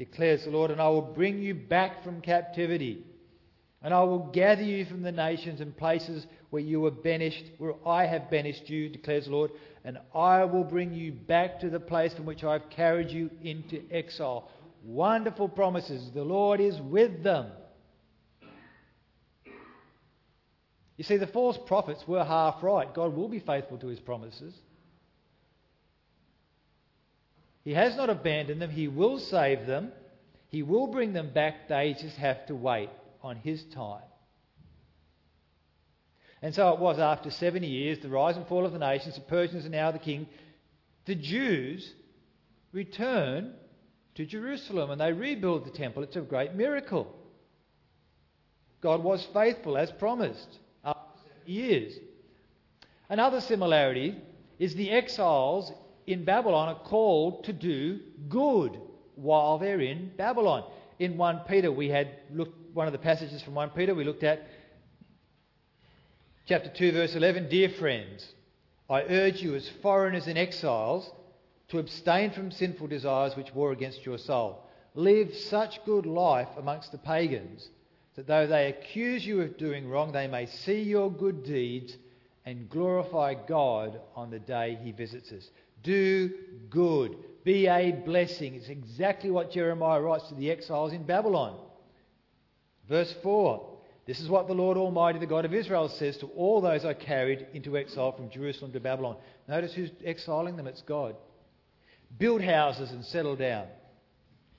declares 0.00 0.44
the 0.44 0.50
Lord, 0.50 0.70
and 0.70 0.80
I 0.80 0.88
will 0.88 1.02
bring 1.02 1.42
you 1.42 1.54
back 1.54 2.02
from 2.02 2.22
captivity. 2.22 3.04
And 3.82 3.92
I 3.92 4.02
will 4.02 4.30
gather 4.32 4.62
you 4.62 4.86
from 4.86 5.02
the 5.02 5.12
nations 5.12 5.60
and 5.60 5.76
places 5.76 6.26
where 6.48 6.62
you 6.62 6.80
were 6.80 6.90
banished, 6.90 7.44
where 7.58 7.74
I 7.86 8.06
have 8.06 8.30
banished 8.30 8.70
you, 8.70 8.88
declares 8.88 9.26
the 9.26 9.32
Lord, 9.32 9.50
and 9.84 9.98
I 10.14 10.44
will 10.44 10.64
bring 10.64 10.94
you 10.94 11.12
back 11.12 11.60
to 11.60 11.68
the 11.68 11.78
place 11.78 12.14
from 12.14 12.24
which 12.24 12.42
I 12.42 12.54
have 12.54 12.70
carried 12.70 13.10
you 13.10 13.30
into 13.42 13.82
exile. 13.90 14.50
Wonderful 14.84 15.50
promises. 15.50 16.10
The 16.14 16.24
Lord 16.24 16.60
is 16.60 16.80
with 16.80 17.22
them. 17.22 17.48
You 20.96 21.04
see, 21.04 21.18
the 21.18 21.26
false 21.26 21.58
prophets 21.66 22.04
were 22.06 22.24
half 22.24 22.62
right. 22.62 22.92
God 22.94 23.14
will 23.14 23.28
be 23.28 23.40
faithful 23.40 23.76
to 23.78 23.88
his 23.88 24.00
promises. 24.00 24.54
He 27.62 27.74
has 27.74 27.96
not 27.96 28.10
abandoned 28.10 28.60
them. 28.60 28.70
He 28.70 28.88
will 28.88 29.18
save 29.18 29.66
them. 29.66 29.92
He 30.48 30.62
will 30.62 30.86
bring 30.86 31.12
them 31.12 31.30
back. 31.32 31.68
They 31.68 31.94
just 31.94 32.16
have 32.16 32.46
to 32.46 32.54
wait 32.54 32.90
on 33.22 33.36
His 33.36 33.62
time. 33.74 34.02
And 36.42 36.54
so 36.54 36.72
it 36.72 36.80
was 36.80 36.98
after 36.98 37.30
70 37.30 37.66
years, 37.66 37.98
the 37.98 38.08
rise 38.08 38.36
and 38.36 38.46
fall 38.46 38.64
of 38.64 38.72
the 38.72 38.78
nations, 38.78 39.14
the 39.14 39.20
Persians 39.20 39.66
are 39.66 39.70
now 39.70 39.90
the 39.90 39.98
king. 39.98 40.26
The 41.04 41.14
Jews 41.14 41.92
return 42.72 43.54
to 44.14 44.24
Jerusalem 44.24 44.90
and 44.90 45.00
they 45.00 45.12
rebuild 45.12 45.66
the 45.66 45.70
temple. 45.70 46.02
It's 46.02 46.16
a 46.16 46.22
great 46.22 46.54
miracle. 46.54 47.14
God 48.80 49.02
was 49.02 49.26
faithful 49.34 49.76
as 49.76 49.90
promised 49.92 50.58
after 50.82 51.18
70 51.44 51.52
years. 51.52 51.92
Another 53.10 53.42
similarity 53.42 54.16
is 54.58 54.74
the 54.74 54.90
exiles 54.90 55.72
in 56.06 56.24
Babylon 56.24 56.68
are 56.68 56.80
called 56.80 57.44
to 57.44 57.52
do 57.52 58.00
good 58.28 58.78
while 59.14 59.58
they're 59.58 59.80
in 59.80 60.12
Babylon. 60.16 60.64
In 60.98 61.16
1 61.16 61.40
Peter, 61.48 61.70
we 61.70 61.88
had 61.88 62.08
looked, 62.32 62.74
one 62.74 62.86
of 62.86 62.92
the 62.92 62.98
passages 62.98 63.42
from 63.42 63.54
1 63.54 63.70
Peter 63.70 63.94
we 63.94 64.04
looked 64.04 64.22
at, 64.22 64.46
chapter 66.46 66.70
2, 66.70 66.92
verse 66.92 67.14
11. 67.14 67.48
Dear 67.48 67.70
friends, 67.70 68.26
I 68.88 69.02
urge 69.02 69.40
you 69.40 69.54
as 69.54 69.68
foreigners 69.82 70.26
and 70.26 70.36
exiles 70.36 71.10
to 71.68 71.78
abstain 71.78 72.32
from 72.32 72.50
sinful 72.50 72.88
desires 72.88 73.36
which 73.36 73.54
war 73.54 73.72
against 73.72 74.04
your 74.04 74.18
soul. 74.18 74.64
Live 74.94 75.34
such 75.34 75.84
good 75.84 76.06
life 76.06 76.48
amongst 76.58 76.90
the 76.90 76.98
pagans 76.98 77.68
that 78.16 78.26
though 78.26 78.46
they 78.46 78.68
accuse 78.68 79.24
you 79.24 79.40
of 79.40 79.56
doing 79.56 79.88
wrong, 79.88 80.12
they 80.12 80.26
may 80.26 80.46
see 80.46 80.82
your 80.82 81.10
good 81.10 81.44
deeds 81.44 81.96
and 82.44 82.68
glorify 82.68 83.34
God 83.34 84.00
on 84.16 84.30
the 84.30 84.38
day 84.40 84.78
he 84.82 84.92
visits 84.92 85.30
us. 85.30 85.48
Do 85.82 86.30
good. 86.68 87.16
Be 87.44 87.66
a 87.66 87.92
blessing. 87.92 88.54
It's 88.54 88.68
exactly 88.68 89.30
what 89.30 89.50
Jeremiah 89.50 90.00
writes 90.00 90.28
to 90.28 90.34
the 90.34 90.50
exiles 90.50 90.92
in 90.92 91.04
Babylon. 91.04 91.58
Verse 92.88 93.14
4 93.22 93.78
This 94.06 94.20
is 94.20 94.28
what 94.28 94.46
the 94.46 94.54
Lord 94.54 94.76
Almighty, 94.76 95.18
the 95.18 95.26
God 95.26 95.44
of 95.44 95.54
Israel, 95.54 95.88
says 95.88 96.18
to 96.18 96.26
all 96.28 96.60
those 96.60 96.84
I 96.84 96.94
carried 96.94 97.46
into 97.54 97.78
exile 97.78 98.12
from 98.12 98.30
Jerusalem 98.30 98.72
to 98.72 98.80
Babylon. 98.80 99.16
Notice 99.48 99.72
who's 99.72 99.90
exiling 100.04 100.56
them? 100.56 100.66
It's 100.66 100.82
God. 100.82 101.16
Build 102.18 102.42
houses 102.42 102.90
and 102.90 103.04
settle 103.04 103.36
down. 103.36 103.66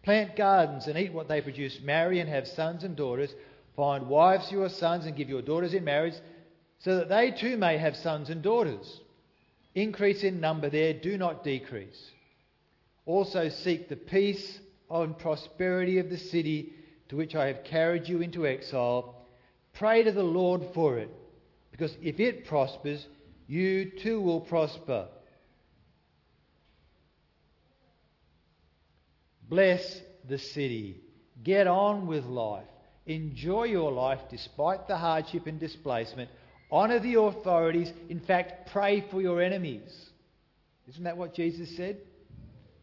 Plant 0.04 0.36
gardens 0.36 0.88
and 0.88 0.98
eat 0.98 1.14
what 1.14 1.28
they 1.28 1.42
produce. 1.42 1.80
Marry 1.84 2.20
and 2.20 2.30
have 2.30 2.48
sons 2.48 2.84
and 2.84 2.96
daughters. 2.96 3.30
Find 3.76 4.08
wives 4.08 4.50
for 4.50 4.56
your 4.56 4.70
sons 4.70 5.06
and 5.06 5.16
give 5.16 5.30
your 5.30 5.42
daughters 5.42 5.74
in 5.74 5.84
marriage, 5.84 6.16
so 6.80 6.98
that 6.98 7.10
they 7.10 7.32
too 7.32 7.58
may 7.58 7.78
have 7.78 7.96
sons 7.96 8.30
and 8.30 8.42
daughters. 8.42 9.01
Increase 9.74 10.24
in 10.24 10.42
number 10.42 10.70
there, 10.70 10.94
do 10.94 11.18
not 11.18 11.44
decrease. 11.44 12.12
Also 13.06 13.50
seek 13.50 13.88
the 13.88 13.96
peace 13.96 14.60
and 14.90 15.18
prosperity 15.18 16.00
of 16.00 16.10
the 16.10 16.18
city 16.18 16.74
to 17.10 17.16
which 17.16 17.36
I 17.36 17.48
have 17.48 17.64
carried 17.64 18.08
you 18.08 18.22
into 18.22 18.46
exile. 18.46 19.26
Pray 19.74 20.04
to 20.04 20.12
the 20.12 20.24
Lord 20.24 20.62
for 20.74 20.98
it, 20.98 21.10
because 21.72 21.96
if 22.02 22.20
it 22.20 22.46
prospers, 22.46 23.06
you 23.48 23.92
too 24.02 24.22
will 24.22 24.42
prosper. 24.42 25.08
Bless 29.50 30.02
the 30.28 30.38
city. 30.38 31.02
Get 31.44 31.68
on 31.68 32.08
with 32.08 32.26
life. 32.26 32.64
Enjoy 33.06 33.64
your 33.64 33.92
life 33.92 34.20
despite 34.30 34.88
the 34.88 34.98
hardship 34.98 35.48
and 35.48 35.60
displacement. 35.60 36.30
Honour 36.72 37.00
the 37.00 37.20
authorities. 37.20 37.92
In 38.10 38.20
fact, 38.20 38.72
pray 38.72 39.06
for 39.12 39.22
your 39.22 39.42
enemies. 39.42 39.92
Isn't 40.88 41.04
that 41.04 41.18
what 41.18 41.34
Jesus 41.34 41.76
said? 41.76 41.98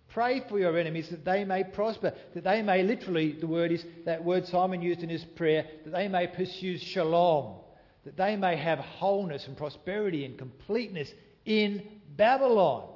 Pray 0.09 0.43
for 0.49 0.59
your 0.59 0.79
enemies 0.79 1.11
that 1.11 1.25
they 1.25 1.45
may 1.45 1.65
prosper, 1.65 2.15
that 2.35 2.45
they 2.45 2.63
may 2.63 2.83
literally, 2.83 3.33
the 3.33 3.47
word 3.47 3.71
is 3.71 3.85
that 4.07 4.25
word 4.25 4.47
Simon 4.47 4.81
used 4.81 5.03
in 5.03 5.09
his 5.09 5.25
prayer, 5.25 5.67
that 5.85 5.91
they 5.91 6.09
may 6.09 6.27
pursue 6.27 6.79
shalom, 6.79 7.57
that 8.05 8.17
they 8.17 8.35
may 8.37 8.57
have 8.57 8.79
wholeness 8.79 9.47
and 9.47 9.57
prosperity 9.57 10.25
and 10.25 10.39
completeness 10.39 11.11
in 11.45 11.87
Babylon, 12.17 12.89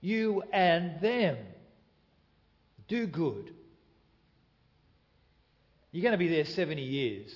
you 0.00 0.42
and 0.52 1.00
them. 1.00 1.36
Do 2.88 3.06
good. 3.06 3.52
You're 5.92 6.02
going 6.02 6.12
to 6.12 6.18
be 6.18 6.28
there 6.28 6.44
70 6.44 6.82
years. 6.82 7.34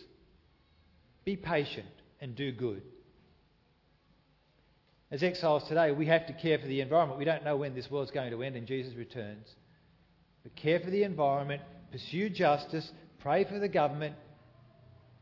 Be 1.24 1.36
patient 1.36 1.86
and 2.20 2.34
do 2.34 2.50
good. 2.50 2.82
As 5.10 5.22
exiles 5.22 5.64
today, 5.64 5.90
we 5.90 6.06
have 6.06 6.26
to 6.26 6.34
care 6.34 6.58
for 6.58 6.66
the 6.66 6.80
environment. 6.80 7.18
We 7.18 7.24
don't 7.24 7.44
know 7.44 7.56
when 7.56 7.74
this 7.74 7.90
world's 7.90 8.10
going 8.10 8.30
to 8.30 8.42
end 8.42 8.56
and 8.56 8.66
Jesus 8.66 8.94
returns. 8.94 9.48
But 10.42 10.54
care 10.54 10.80
for 10.80 10.90
the 10.90 11.02
environment, 11.02 11.62
pursue 11.90 12.28
justice, 12.28 12.90
pray 13.18 13.44
for 13.44 13.58
the 13.58 13.68
government, 13.68 14.16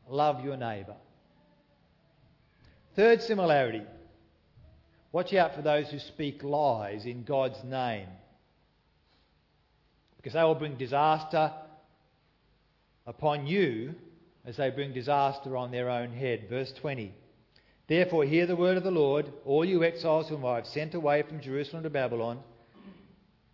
love 0.09 0.45
your 0.45 0.57
neighbour. 0.57 0.97
Third 2.97 3.23
similarity 3.23 3.83
watch 5.13 5.33
out 5.33 5.55
for 5.55 5.63
those 5.63 5.89
who 5.89 5.99
speak 5.99 6.43
lies 6.43 7.07
in 7.07 7.23
God's 7.23 7.63
name, 7.65 8.09
because 10.17 10.35
they 10.35 10.43
will 10.43 10.55
bring 10.55 10.77
disaster 10.77 11.53
upon 13.07 13.47
you 13.47 13.95
as 14.45 14.57
they 14.57 14.69
bring 14.71 14.93
disaster 14.93 15.57
on 15.57 15.71
their 15.71 15.89
own 15.89 16.13
head. 16.13 16.47
Verse 16.51 16.73
20. 16.73 17.15
Therefore, 17.89 18.25
hear 18.25 18.47
the 18.47 18.57
word 18.57 18.77
of 18.77 18.83
the 18.83 18.91
Lord, 18.91 19.33
all 19.45 19.65
you 19.65 19.85
exiles 19.85 20.29
whom 20.29 20.45
I 20.45 20.57
have 20.57 20.67
sent 20.67 20.95
away 20.95 21.23
from 21.23 21.41
Jerusalem 21.41 21.85
to 21.85 21.91
Babylon. 21.91 22.41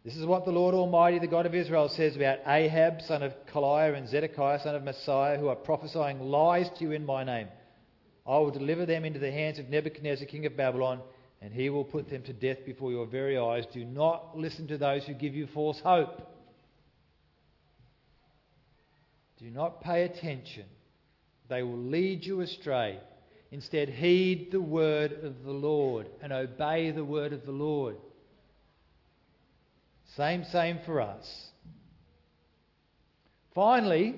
This 0.04 0.16
is 0.16 0.26
what 0.26 0.44
the 0.44 0.52
Lord 0.52 0.74
Almighty, 0.74 1.18
the 1.18 1.26
God 1.26 1.46
of 1.46 1.54
Israel, 1.54 1.88
says 1.88 2.16
about 2.16 2.38
Ahab, 2.46 3.02
son 3.02 3.22
of 3.22 3.34
Kolaiah, 3.52 3.96
and 3.96 4.08
Zedekiah, 4.08 4.60
son 4.60 4.74
of 4.74 4.82
Maaseiah, 4.82 5.38
who 5.38 5.48
are 5.48 5.54
prophesying 5.54 6.18
lies 6.18 6.68
to 6.78 6.84
you 6.84 6.92
in 6.92 7.06
my 7.06 7.22
name. 7.22 7.48
I 8.26 8.38
will 8.38 8.50
deliver 8.50 8.86
them 8.86 9.04
into 9.04 9.18
the 9.18 9.30
hands 9.30 9.58
of 9.58 9.68
Nebuchadnezzar, 9.68 10.26
king 10.26 10.46
of 10.46 10.56
Babylon, 10.56 11.00
and 11.40 11.52
he 11.52 11.70
will 11.70 11.84
put 11.84 12.08
them 12.08 12.22
to 12.22 12.32
death 12.32 12.64
before 12.64 12.90
your 12.90 13.06
very 13.06 13.36
eyes. 13.38 13.64
Do 13.72 13.84
not 13.84 14.36
listen 14.36 14.66
to 14.68 14.78
those 14.78 15.04
who 15.04 15.12
give 15.12 15.34
you 15.34 15.46
false 15.48 15.78
hope. 15.80 16.22
Do 19.38 19.50
not 19.50 19.82
pay 19.82 20.04
attention. 20.04 20.64
They 21.48 21.62
will 21.62 21.78
lead 21.78 22.24
you 22.24 22.40
astray. 22.40 22.98
Instead, 23.52 23.90
heed 23.90 24.50
the 24.50 24.60
word 24.60 25.12
of 25.12 25.44
the 25.44 25.52
Lord 25.52 26.08
and 26.22 26.32
obey 26.32 26.90
the 26.90 27.04
word 27.04 27.34
of 27.34 27.44
the 27.44 27.52
Lord. 27.52 27.96
Same, 30.16 30.44
same 30.44 30.80
for 30.86 31.02
us. 31.02 31.48
Finally, 33.54 34.16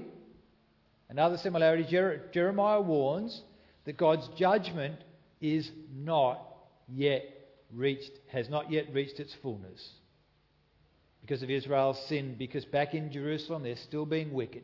another 1.09 1.37
similarity 1.37 1.85
Jeremiah 2.33 2.81
warns 2.81 3.43
that 3.85 3.97
God's 3.97 4.29
judgment 4.39 5.01
is 5.41 5.69
not 5.93 6.41
yet 6.89 7.25
reached, 7.73 8.13
has 8.29 8.49
not 8.49 8.71
yet 8.71 8.87
reached 8.93 9.19
its 9.19 9.35
fullness 9.43 9.95
because 11.23 11.43
of 11.43 11.51
Israel's 11.51 12.01
sin, 12.09 12.37
because 12.39 12.65
back 12.67 12.95
in 12.95 13.11
Jerusalem 13.11 13.65
they're 13.65 13.77
still 13.77 14.07
being 14.07 14.33
wicked. 14.33 14.63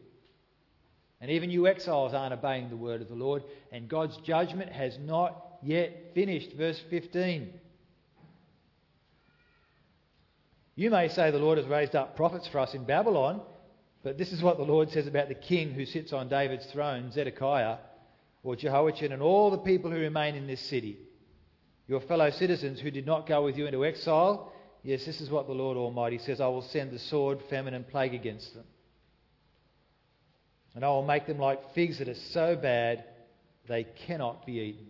And 1.21 1.31
even 1.31 1.51
you 1.51 1.67
exiles 1.67 2.15
aren't 2.15 2.33
obeying 2.33 2.71
the 2.71 2.77
word 2.77 3.03
of 3.03 3.09
the 3.09 3.15
Lord, 3.15 3.43
and 3.73 3.89
God's 3.89 4.17
judgment 4.19 4.73
has 4.73 4.99
not 4.99 5.59
yet 5.63 6.13
finished. 6.15 6.53
Verse 6.57 6.81
15. 6.89 7.53
You 10.77 10.91
may 10.91 11.09
say 11.09 11.31
the 11.31 11.39
Lord 11.39 11.59
has 11.59 11.67
raised 11.67 11.95
up 11.95 12.17
prophets 12.17 12.49
for 12.49 12.59
us 12.59 12.73
in 12.73 12.85
Babylon, 12.85 13.43
but 14.03 14.17
this 14.17 14.33
is 14.33 14.43
what 14.43 14.57
the 14.57 14.65
Lord 14.65 14.91
says 14.91 15.07
about 15.07 15.29
the 15.29 15.35
king 15.35 15.73
who 15.73 15.85
sits 15.85 16.15
on 16.15 16.31
David's 16.31 16.65
throne, 16.67 17.13
Zedekiah, 17.13 17.77
or 18.43 18.57
Jehoiachin, 18.57 19.13
and 19.13 19.21
all 19.21 19.51
the 19.51 19.59
people 19.59 19.91
who 19.91 19.99
remain 19.99 20.35
in 20.35 20.47
this 20.47 20.63
city. 20.63 20.97
Your 21.87 22.01
fellow 22.01 22.31
citizens 22.31 22.81
who 22.81 22.91
did 22.91 23.05
not 23.05 23.27
go 23.27 23.45
with 23.45 23.59
you 23.59 23.67
into 23.67 23.85
exile, 23.85 24.53
yes, 24.83 25.05
this 25.05 25.21
is 25.21 25.29
what 25.29 25.47
the 25.47 25.53
Lord 25.53 25.77
Almighty 25.77 26.17
says 26.17 26.41
I 26.41 26.47
will 26.47 26.63
send 26.63 26.93
the 26.93 26.99
sword, 26.99 27.41
famine, 27.51 27.75
and 27.75 27.87
plague 27.87 28.15
against 28.15 28.55
them. 28.55 28.65
And 30.75 30.85
I 30.85 30.89
will 30.89 31.05
make 31.05 31.27
them 31.27 31.39
like 31.39 31.75
figs 31.75 31.99
that 31.99 32.09
are 32.09 32.15
so 32.15 32.57
bad 32.57 33.05
they 33.69 33.85
cannot 34.07 34.47
be 34.47 34.53
eaten. 34.55 34.87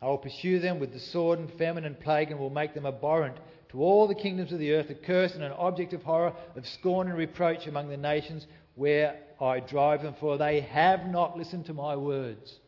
I 0.00 0.06
will 0.06 0.18
pursue 0.18 0.60
them 0.60 0.78
with 0.78 0.92
the 0.92 1.00
sword 1.00 1.38
and 1.38 1.52
famine 1.54 1.84
and 1.84 1.98
plague 1.98 2.30
and 2.30 2.38
will 2.38 2.50
make 2.50 2.74
them 2.74 2.86
abhorrent 2.86 3.36
to 3.70 3.82
all 3.82 4.06
the 4.06 4.14
kingdoms 4.14 4.52
of 4.52 4.58
the 4.58 4.72
earth, 4.72 4.90
a 4.90 4.94
curse 4.94 5.34
and 5.34 5.42
an 5.42 5.52
object 5.52 5.92
of 5.92 6.02
horror, 6.02 6.32
of 6.56 6.66
scorn 6.66 7.08
and 7.08 7.18
reproach 7.18 7.66
among 7.66 7.88
the 7.88 7.96
nations 7.96 8.46
where 8.76 9.16
I 9.40 9.60
drive 9.60 10.02
them, 10.02 10.14
for 10.20 10.38
they 10.38 10.60
have 10.60 11.06
not 11.06 11.36
listened 11.36 11.66
to 11.66 11.74
my 11.74 11.96
words, 11.96 12.58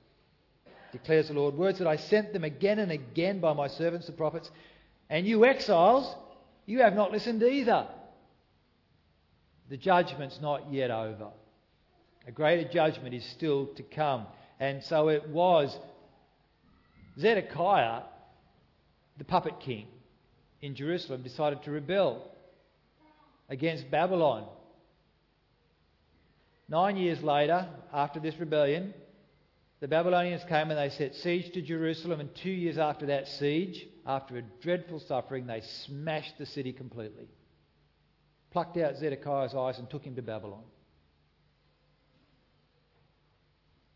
declares 0.92 1.28
the 1.28 1.34
Lord. 1.34 1.54
Words 1.54 1.78
that 1.78 1.88
I 1.88 1.96
sent 1.96 2.32
them 2.32 2.44
again 2.44 2.80
and 2.80 2.92
again 2.92 3.40
by 3.40 3.52
my 3.52 3.68
servants 3.68 4.06
the 4.06 4.12
prophets. 4.12 4.50
And 5.08 5.26
you 5.26 5.44
exiles, 5.44 6.14
you 6.66 6.80
have 6.80 6.94
not 6.94 7.12
listened 7.12 7.42
either. 7.42 7.86
The 9.68 9.76
judgment's 9.76 10.40
not 10.40 10.72
yet 10.72 10.90
over. 10.90 11.28
A 12.26 12.32
greater 12.32 12.68
judgment 12.68 13.14
is 13.14 13.24
still 13.24 13.66
to 13.76 13.82
come. 13.82 14.26
And 14.58 14.82
so 14.84 15.08
it 15.08 15.28
was 15.28 15.76
Zedekiah, 17.18 18.02
the 19.18 19.24
puppet 19.24 19.60
king 19.60 19.86
in 20.60 20.74
Jerusalem, 20.74 21.22
decided 21.22 21.62
to 21.64 21.70
rebel 21.70 22.30
against 23.48 23.90
Babylon. 23.90 24.46
Nine 26.68 26.96
years 26.96 27.22
later, 27.22 27.68
after 27.92 28.20
this 28.20 28.36
rebellion, 28.38 28.94
the 29.80 29.88
Babylonians 29.88 30.42
came 30.48 30.70
and 30.70 30.78
they 30.78 30.90
set 30.90 31.14
siege 31.14 31.52
to 31.54 31.62
Jerusalem, 31.62 32.20
and 32.20 32.28
two 32.42 32.50
years 32.50 32.76
after 32.78 33.06
that 33.06 33.26
siege, 33.26 33.86
after 34.06 34.36
a 34.36 34.42
dreadful 34.62 35.00
suffering, 35.00 35.46
they 35.46 35.62
smashed 35.86 36.36
the 36.38 36.46
city 36.46 36.72
completely. 36.72 37.28
Plucked 38.50 38.76
out 38.76 38.96
Zedekiah's 38.98 39.54
eyes 39.54 39.78
and 39.78 39.88
took 39.88 40.04
him 40.04 40.16
to 40.16 40.22
Babylon. 40.22 40.62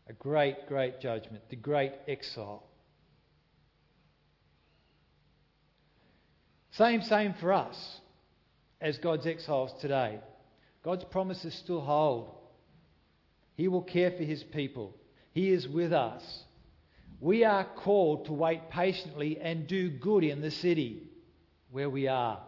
A 0.07 0.13
great, 0.13 0.67
great 0.67 0.99
judgment, 0.99 1.43
the 1.49 1.55
great 1.55 1.93
exile. 2.07 2.63
Same, 6.71 7.01
same 7.01 7.33
for 7.33 7.53
us 7.53 7.99
as 8.81 8.97
God's 8.97 9.25
exiles 9.25 9.71
today. 9.81 10.19
God's 10.83 11.05
promises 11.05 11.55
still 11.55 11.81
hold. 11.81 12.35
He 13.55 13.67
will 13.67 13.81
care 13.81 14.11
for 14.11 14.23
his 14.23 14.43
people. 14.43 14.95
He 15.31 15.51
is 15.51 15.67
with 15.67 15.93
us. 15.93 16.43
We 17.19 17.43
are 17.43 17.63
called 17.63 18.25
to 18.25 18.33
wait 18.33 18.69
patiently 18.69 19.39
and 19.41 19.67
do 19.67 19.89
good 19.89 20.23
in 20.23 20.41
the 20.41 20.51
city 20.51 21.03
where 21.71 21.89
we 21.89 22.07
are, 22.07 22.39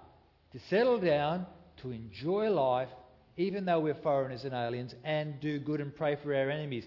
to 0.51 0.59
settle 0.69 0.99
down, 0.99 1.45
to 1.77 1.91
enjoy 1.91 2.49
life, 2.49 2.89
even 3.37 3.65
though 3.65 3.79
we're 3.79 3.95
foreigners 3.95 4.43
and 4.43 4.53
aliens, 4.53 4.93
and 5.03 5.39
do 5.39 5.59
good 5.59 5.81
and 5.81 5.95
pray 5.95 6.17
for 6.21 6.35
our 6.35 6.49
enemies. 6.49 6.85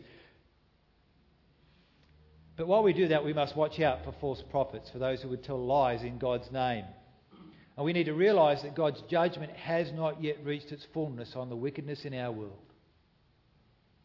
But 2.61 2.69
while 2.69 2.83
we 2.83 2.93
do 2.93 3.09
that, 3.09 3.25
we 3.25 3.33
must 3.33 3.57
watch 3.57 3.81
out 3.81 4.05
for 4.05 4.13
false 4.21 4.43
prophets, 4.51 4.91
for 4.91 4.99
those 4.99 5.23
who 5.23 5.31
would 5.31 5.43
tell 5.43 5.59
lies 5.65 6.03
in 6.03 6.19
God's 6.19 6.53
name. 6.53 6.85
And 7.75 7.87
we 7.87 7.95
need 7.95 8.05
to 8.05 8.13
realize 8.13 8.61
that 8.65 8.75
God's 8.75 9.01
judgment 9.09 9.53
has 9.53 9.91
not 9.93 10.23
yet 10.23 10.45
reached 10.45 10.71
its 10.71 10.87
fullness 10.93 11.35
on 11.37 11.49
the 11.49 11.57
wickedness 11.57 12.05
in 12.05 12.13
our 12.13 12.31
world. 12.31 12.61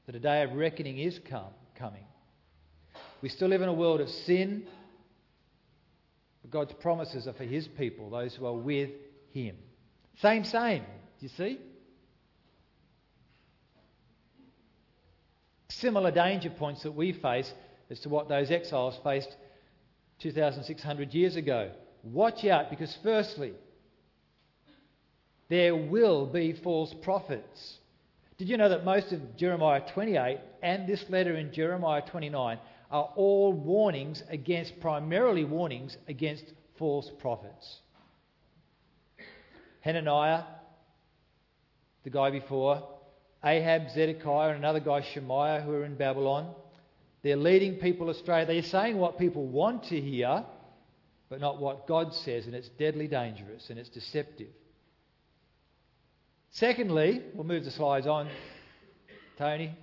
That 0.06 0.16
a 0.16 0.22
day 0.22 0.42
of 0.42 0.54
reckoning 0.54 1.00
is 1.00 1.20
come, 1.30 1.52
coming. 1.78 2.06
We 3.22 3.28
still 3.28 3.50
live 3.50 3.62
in 3.62 3.68
a 3.68 3.74
world 3.74 4.00
of 4.00 4.08
sin, 4.08 4.66
but 6.42 6.50
God's 6.50 6.72
promises 6.80 7.28
are 7.28 7.34
for 7.34 7.44
His 7.44 7.68
people, 7.68 8.10
those 8.10 8.36
who 8.36 8.46
are 8.46 8.54
with 8.54 8.92
Him. 9.34 9.58
Same, 10.22 10.46
same. 10.46 10.86
You 11.20 11.28
see? 11.28 11.60
Similar 15.68 16.12
danger 16.12 16.52
points 16.52 16.84
that 16.84 16.94
we 16.94 17.12
face 17.12 17.52
as 17.90 18.00
to 18.02 18.10
what 18.10 18.30
those 18.30 18.52
exiles 18.52 19.00
faced 19.04 19.36
2,600 20.20 21.14
years 21.14 21.36
ago. 21.36 21.72
Watch 22.04 22.46
out 22.46 22.70
because, 22.70 22.96
firstly, 23.04 23.54
there 25.50 25.76
will 25.76 26.26
be 26.26 26.54
false 26.54 26.94
prophets. 27.04 27.78
Did 28.38 28.50
you 28.50 28.58
know 28.58 28.70
that 28.70 28.84
most 28.84 29.12
of 29.12 29.38
Jeremiah 29.38 29.82
28 29.94 30.40
and 30.62 30.88
this 30.88 31.06
letter 31.10 31.36
in 31.36 31.54
Jeremiah 31.54 32.02
29 32.02 32.60
are 32.92 33.10
all 33.16 33.54
warnings 33.54 34.24
against, 34.30 34.80
primarily 34.80 35.44
warnings 35.44 35.98
against 36.08 36.46
false 36.78 37.10
prophets? 37.20 37.80
Hananiah, 39.82 40.44
the 42.04 42.10
guy 42.10 42.32
before, 42.32 42.84
Ahab, 43.44 43.90
Zedekiah, 43.92 44.50
and 44.50 44.58
another 44.58 44.80
guy, 44.80 45.02
Shemaiah, 45.14 45.62
who 45.62 45.72
are 45.74 45.86
in 45.86 45.96
Babylon. 45.96 46.54
They're 47.26 47.36
leading 47.36 47.78
people 47.78 48.12
astray. 48.12 48.46
They're 48.46 48.62
saying 48.62 48.98
what 49.00 49.18
people 49.18 49.48
want 49.48 49.86
to 49.86 50.00
hear, 50.00 50.46
but 51.28 51.42
not 51.42 51.60
what 51.60 51.88
God 51.88 52.14
says, 52.14 52.46
and 52.46 52.54
it's 52.54 52.70
deadly 52.70 53.08
dangerous 53.08 53.72
and 53.72 53.80
it's 53.80 53.90
deceptive. 53.90 54.50
Secondly, 56.52 57.24
we'll 57.34 57.48
move 57.48 57.66
the 57.66 57.72
slides 57.72 58.06
on, 58.06 58.30
Tony. 59.40 59.76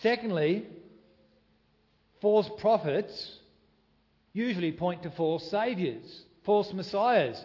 Secondly, 0.00 0.66
false 2.22 2.48
prophets 2.58 3.40
usually 4.32 4.72
point 4.72 5.02
to 5.02 5.10
false 5.10 5.50
saviours, 5.50 6.22
false 6.42 6.72
messiahs. 6.72 7.38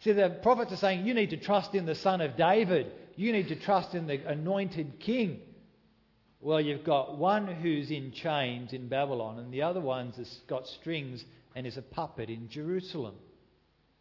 See, 0.00 0.10
the 0.10 0.40
prophets 0.42 0.72
are 0.72 0.76
saying 0.76 1.06
you 1.06 1.14
need 1.14 1.30
to 1.30 1.36
trust 1.36 1.76
in 1.76 1.86
the 1.86 1.94
Son 1.94 2.20
of 2.20 2.36
David, 2.36 2.90
you 3.14 3.30
need 3.30 3.46
to 3.46 3.56
trust 3.56 3.94
in 3.94 4.08
the 4.08 4.28
anointed 4.28 4.98
king. 4.98 5.42
Well, 6.40 6.60
you've 6.60 6.84
got 6.84 7.18
one 7.18 7.46
who's 7.46 7.90
in 7.90 8.12
chains 8.12 8.72
in 8.72 8.88
Babylon, 8.88 9.38
and 9.38 9.52
the 9.52 9.62
other 9.62 9.80
one's 9.80 10.40
got 10.46 10.68
strings 10.68 11.24
and 11.56 11.66
is 11.66 11.76
a 11.76 11.82
puppet 11.82 12.30
in 12.30 12.48
Jerusalem. 12.48 13.14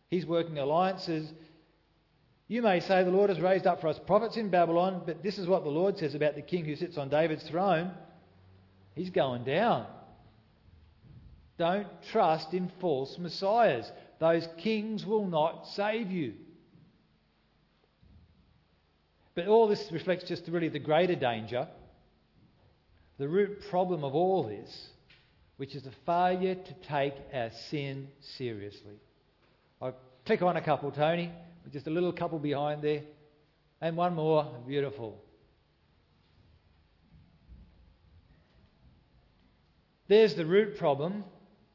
He's 0.10 0.26
working 0.26 0.60
alliances. 0.60 1.32
You 2.48 2.62
may 2.62 2.80
say 2.80 3.04
the 3.04 3.10
Lord 3.10 3.30
has 3.30 3.42
raised 3.42 3.66
up 3.66 3.82
for 3.82 3.88
us 3.88 4.00
prophets 4.06 4.38
in 4.38 4.50
Babylon, 4.50 5.02
but 5.06 5.24
this 5.24 5.40
is 5.40 5.48
what 5.48 5.64
the 5.64 5.70
Lord 5.70 5.98
says 5.98 6.14
about 6.16 6.36
the 6.36 6.42
king 6.42 6.64
who 6.64 6.76
sits 6.76 6.98
on 6.98 7.10
David's 7.10 7.48
throne. 7.50 7.92
He's 8.94 9.10
going 9.10 9.44
down. 9.44 9.88
Don't 11.58 11.88
trust 12.12 12.54
in 12.54 12.72
false 12.80 13.18
messiahs. 13.18 13.92
Those 14.20 14.48
kings 14.58 15.06
will 15.06 15.26
not 15.26 15.68
save 15.70 16.12
you. 16.12 16.34
But 19.34 19.48
all 19.48 19.68
this 19.68 19.92
reflects 19.92 20.24
just 20.24 20.48
really 20.48 20.70
the 20.70 20.80
greater 20.80 21.16
danger, 21.16 21.68
the 23.18 23.28
root 23.28 23.62
problem 23.70 24.04
of 24.04 24.14
all 24.16 24.44
this, 24.44 24.90
which 25.58 25.76
is 25.76 25.84
the 25.84 25.92
failure 26.06 26.56
to 26.56 26.74
take 26.88 27.16
our 27.34 27.50
sin 27.70 28.08
seriously. 28.38 29.00
I'll 29.82 29.96
click 30.26 30.42
on 30.42 30.58
a 30.58 30.62
couple, 30.62 30.92
Tony, 30.92 31.32
just 31.72 31.88
a 31.88 31.92
little 31.92 32.14
couple 32.14 32.40
behind 32.40 32.82
there. 32.82 33.02
And 33.82 33.96
one 33.96 34.16
more, 34.16 34.48
beautiful. 34.68 35.22
There's 40.08 40.36
the 40.36 40.46
root 40.46 40.78
problem 40.78 41.24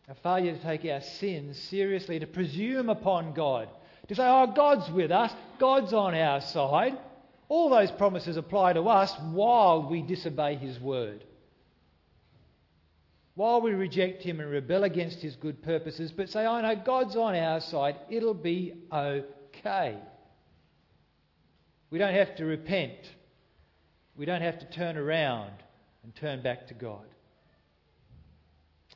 a 0.09 0.14
failure 0.16 0.52
to 0.55 0.62
take 0.62 0.85
our 0.85 1.00
sins 1.00 1.59
seriously, 1.70 2.18
to 2.18 2.26
presume 2.26 2.88
upon 2.88 3.33
God, 3.33 3.68
to 4.09 4.14
say, 4.14 4.24
oh, 4.24 4.46
God's 4.48 4.90
with 4.90 5.11
us, 5.11 5.33
God's 5.59 5.92
on 5.92 6.14
our 6.14 6.40
side. 6.40 6.98
All 7.48 7.70
those 7.70 7.90
promises 7.92 8.37
apply 8.37 8.74
to 8.74 8.83
us 8.83 9.12
while 9.31 9.88
we 9.88 10.02
disobey 10.02 10.57
His 10.57 10.78
word. 10.81 11.24
While 13.34 13.62
we 13.62 13.72
reject 13.72 14.22
Him 14.22 14.40
and 14.40 14.50
rebel 14.50 14.84
against 14.84 15.18
His 15.18 15.36
good 15.36 15.62
purposes, 15.62 16.12
but 16.12 16.28
say, 16.28 16.44
I 16.44 16.60
know 16.60 16.82
God's 16.84 17.16
on 17.16 17.34
our 17.34 17.60
side, 17.60 17.96
it'll 18.10 18.34
be 18.34 18.74
okay. 18.92 19.98
We 21.90 21.98
don't 21.98 22.14
have 22.14 22.36
to 22.36 22.44
repent. 22.44 22.98
We 24.16 24.26
don't 24.26 24.42
have 24.42 24.58
to 24.58 24.70
turn 24.70 24.96
around 24.96 25.52
and 26.02 26.14
turn 26.14 26.42
back 26.42 26.68
to 26.68 26.74
God. 26.74 27.06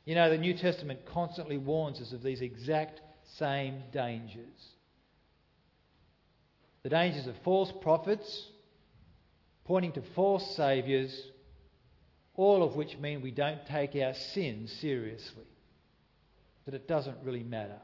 You 0.05 0.15
know, 0.15 0.29
the 0.29 0.37
New 0.37 0.53
Testament 0.55 1.01
constantly 1.05 1.57
warns 1.57 1.99
us 1.99 2.13
of 2.13 2.23
these 2.23 2.41
exact 2.41 3.01
same 3.37 3.83
dangers 3.91 4.77
the 6.87 6.89
dangers 6.95 7.27
of 7.27 7.35
false 7.43 7.69
prophets, 7.81 8.47
pointing 9.65 9.91
to 9.91 10.01
false 10.15 10.55
saviours, 10.55 11.13
all 12.37 12.63
of 12.63 12.75
which 12.75 12.97
mean 12.99 13.21
we 13.21 13.31
don't 13.31 13.65
take 13.65 13.95
our 13.95 14.13
sin 14.13 14.67
seriously, 14.79 15.43
that 16.65 16.75
it 16.75 16.87
doesn't 16.87 17.17
really 17.23 17.43
matter. 17.43 17.79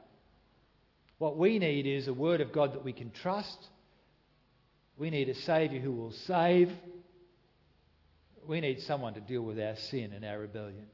What 1.18 1.36
we 1.36 1.58
need 1.58 1.86
is 1.86 2.08
a 2.08 2.14
word 2.14 2.40
of 2.40 2.52
God 2.52 2.74
that 2.74 2.84
we 2.84 2.92
can 2.92 3.10
trust. 3.10 3.58
We 4.96 5.10
need 5.10 5.28
a 5.28 5.34
Saviour 5.34 5.82
who 5.82 5.92
will 5.92 6.12
save. 6.12 6.70
We 8.46 8.60
need 8.60 8.80
someone 8.80 9.14
to 9.14 9.20
deal 9.20 9.42
with 9.42 9.58
our 9.58 9.76
sin 9.76 10.12
and 10.12 10.24
our 10.24 10.38
rebellion. 10.38 10.86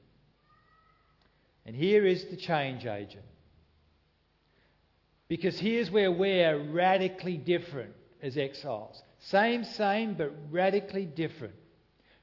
And 1.66 1.76
here 1.76 2.06
is 2.06 2.24
the 2.26 2.36
change 2.36 2.86
agent. 2.86 3.24
Because 5.28 5.58
here's 5.58 5.90
where 5.90 6.10
we're 6.10 6.58
radically 6.58 7.36
different 7.36 7.92
as 8.22 8.36
exiles. 8.36 9.02
Same, 9.18 9.64
same, 9.64 10.14
but 10.14 10.32
radically 10.50 11.04
different. 11.04 11.54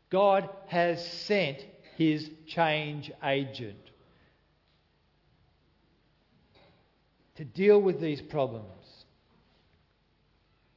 God 0.10 0.50
has 0.67 1.06
sent 1.06 1.65
his 1.98 2.30
change 2.48 3.12
agent 3.24 3.78
to 7.36 7.46
deal 7.46 7.80
with 7.80 8.00
these 8.00 8.22
problems. 8.22 8.65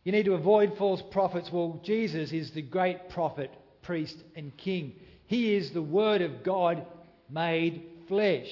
You 0.04 0.12
need 0.12 0.24
to 0.24 0.34
avoid 0.34 0.76
false 0.78 1.02
prophets. 1.10 1.52
Well, 1.52 1.80
Jesus 1.84 2.32
is 2.32 2.50
the 2.50 2.62
great 2.62 3.10
prophet, 3.10 3.50
priest, 3.82 4.16
and 4.34 4.56
king. 4.56 4.94
He 5.26 5.54
is 5.54 5.70
the 5.70 5.82
Word 5.82 6.22
of 6.22 6.42
God 6.42 6.86
made 7.28 7.82
flesh. 8.08 8.50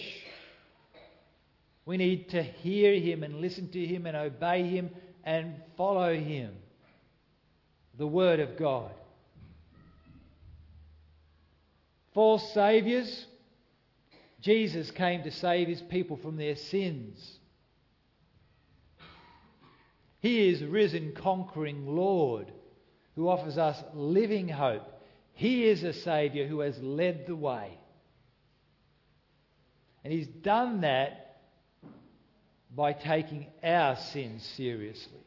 We 1.85 1.97
need 1.97 2.31
to 2.31 2.43
hear 2.43 3.01
him 3.01 3.23
and 3.23 3.41
listen 3.41 3.71
to 3.71 3.85
him 3.85 4.07
and 4.07 4.17
obey 4.17 4.69
him 4.69 4.91
and 5.25 5.55
follow 5.77 6.15
him. 6.15 6.55
The 7.97 8.07
Word 8.07 8.41
of 8.41 8.59
God. 8.59 8.93
False 12.19 12.53
saviours. 12.53 13.27
Jesus 14.41 14.91
came 14.91 15.23
to 15.23 15.31
save 15.31 15.69
his 15.69 15.81
people 15.81 16.17
from 16.17 16.37
their 16.37 16.57
sins. 16.57 17.39
He 20.19 20.49
is 20.49 20.65
risen, 20.65 21.13
conquering 21.13 21.87
Lord 21.87 22.51
who 23.15 23.29
offers 23.29 23.57
us 23.57 23.81
living 23.95 24.49
hope. 24.49 24.83
He 25.35 25.69
is 25.69 25.85
a 25.85 25.93
Saviour 25.93 26.49
who 26.49 26.59
has 26.59 26.77
led 26.83 27.29
the 27.29 27.37
way. 27.37 27.79
And 30.03 30.13
he's 30.13 30.27
done 30.27 30.81
that 30.81 31.41
by 32.75 32.95
taking 32.95 33.47
our 33.63 33.95
sins 33.95 34.43
seriously, 34.57 35.25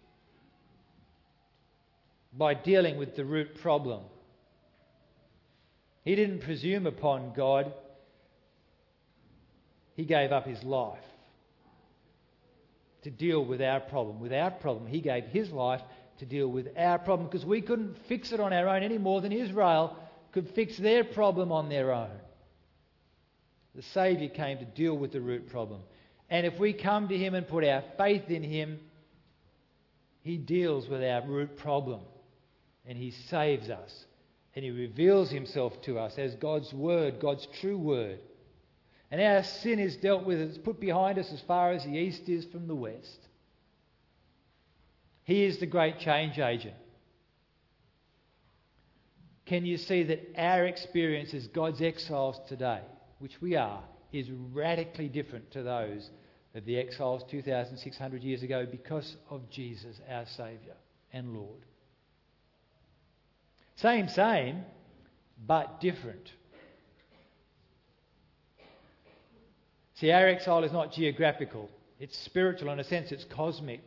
by 2.34 2.54
dealing 2.54 2.97
with 2.97 3.15
the 3.15 3.23
root 3.23 3.62
problem. 3.62 4.01
He 6.03 6.15
didn't 6.15 6.41
presume 6.41 6.87
upon 6.87 7.33
God, 7.33 7.73
he 9.95 10.05
gave 10.05 10.31
up 10.31 10.47
his 10.47 10.63
life 10.63 11.03
to 13.03 13.11
deal 13.11 13.43
with 13.43 13.61
our 13.61 13.79
problem. 13.79 14.19
With 14.19 14.33
our 14.33 14.51
problem, 14.51 14.87
he 14.87 15.01
gave 15.01 15.25
his 15.25 15.51
life 15.51 15.81
to 16.19 16.25
deal 16.25 16.47
with 16.47 16.67
our 16.77 16.99
problem 16.99 17.27
because 17.27 17.45
we 17.45 17.61
couldn't 17.61 17.95
fix 18.07 18.31
it 18.31 18.39
on 18.39 18.53
our 18.53 18.67
own 18.67 18.83
any 18.83 18.97
more 18.97 19.21
than 19.21 19.31
Israel 19.31 19.97
could 20.31 20.49
fix 20.55 20.77
their 20.77 21.03
problem 21.03 21.51
on 21.51 21.69
their 21.69 21.91
own. 21.91 22.11
The 23.75 23.81
Saviour 23.93 24.29
came 24.29 24.57
to 24.59 24.65
deal 24.65 24.97
with 24.97 25.11
the 25.11 25.21
root 25.21 25.49
problem. 25.49 25.81
And 26.29 26.45
if 26.45 26.59
we 26.59 26.73
come 26.73 27.09
to 27.09 27.17
Him 27.17 27.35
and 27.35 27.47
put 27.47 27.63
our 27.63 27.83
faith 27.97 28.29
in 28.29 28.43
Him, 28.43 28.79
He 30.23 30.37
deals 30.37 30.87
with 30.87 31.03
our 31.03 31.25
root 31.25 31.57
problem. 31.57 32.01
And 32.85 32.97
He 32.97 33.11
saves 33.29 33.69
us. 33.69 33.91
And 34.55 34.65
He 34.65 34.71
reveals 34.71 35.29
Himself 35.29 35.81
to 35.83 35.99
us 35.99 36.17
as 36.17 36.35
God's 36.35 36.73
Word, 36.73 37.19
God's 37.19 37.47
true 37.59 37.77
Word. 37.77 38.19
And 39.09 39.21
our 39.21 39.43
sin 39.43 39.79
is 39.79 39.97
dealt 39.97 40.25
with, 40.25 40.39
it's 40.39 40.57
put 40.57 40.79
behind 40.79 41.19
us 41.19 41.31
as 41.31 41.41
far 41.41 41.71
as 41.71 41.83
the 41.83 41.97
east 41.97 42.29
is 42.29 42.45
from 42.45 42.67
the 42.67 42.75
west. 42.75 43.19
He 45.23 45.43
is 45.43 45.59
the 45.59 45.65
great 45.65 45.99
change 45.99 46.39
agent. 46.39 46.75
Can 49.45 49.65
you 49.65 49.77
see 49.77 50.03
that 50.03 50.33
our 50.37 50.65
experience 50.65 51.33
as 51.33 51.47
God's 51.47 51.81
exiles 51.81 52.39
today 52.47 52.81
which 53.21 53.39
we 53.39 53.55
are, 53.55 53.83
is 54.11 54.29
radically 54.51 55.07
different 55.07 55.51
to 55.51 55.61
those 55.61 56.09
of 56.55 56.65
the 56.65 56.77
exiles 56.77 57.23
2,600 57.29 58.23
years 58.23 58.41
ago 58.41 58.65
because 58.69 59.15
of 59.29 59.47
Jesus, 59.49 60.01
our 60.09 60.25
Saviour 60.25 60.75
and 61.13 61.33
Lord. 61.33 61.65
Same, 63.75 64.07
same, 64.10 64.63
but 65.47 65.81
different. 65.81 66.31
See, 69.95 70.12
our 70.12 70.27
exile 70.27 70.63
is 70.63 70.71
not 70.71 70.93
geographical, 70.93 71.69
it's 71.99 72.17
spiritual. 72.17 72.71
In 72.71 72.79
a 72.79 72.84
sense, 72.84 73.12
it's 73.12 73.25
cosmic. 73.25 73.81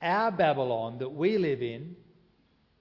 Our 0.00 0.30
Babylon 0.30 0.98
that 0.98 1.08
we 1.08 1.38
live 1.38 1.62
in 1.62 1.96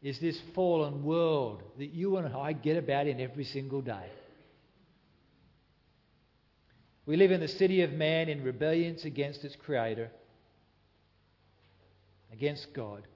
is 0.04 0.20
this 0.20 0.40
fallen 0.54 1.04
world 1.04 1.64
that 1.78 1.94
you 1.94 2.18
and 2.18 2.36
I 2.36 2.54
get 2.54 2.78
about 2.78 3.08
in 3.08 3.22
every 3.22 3.46
single 3.46 3.82
day. 3.82 4.06
We 7.06 7.18
live 7.18 7.32
in 7.32 7.40
the 7.40 7.48
city 7.48 7.82
of 7.82 7.92
man 7.92 8.30
in 8.30 8.44
rebellion 8.44 8.98
against 9.04 9.44
its 9.44 9.56
creator, 9.56 10.12
against 12.32 12.74
God. 12.74 13.08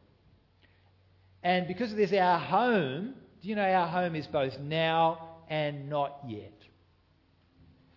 And 1.47 1.65
because 1.65 1.91
of 1.91 1.97
this, 1.97 2.12
our 2.12 2.38
home, 2.38 3.13
do 3.41 3.47
you 3.47 3.55
know 3.55 3.63
our 3.63 3.88
home 3.88 4.15
is 4.17 4.27
both 4.27 4.60
now 4.60 5.38
and 5.47 5.89
not 5.89 6.19
yet? 6.27 6.51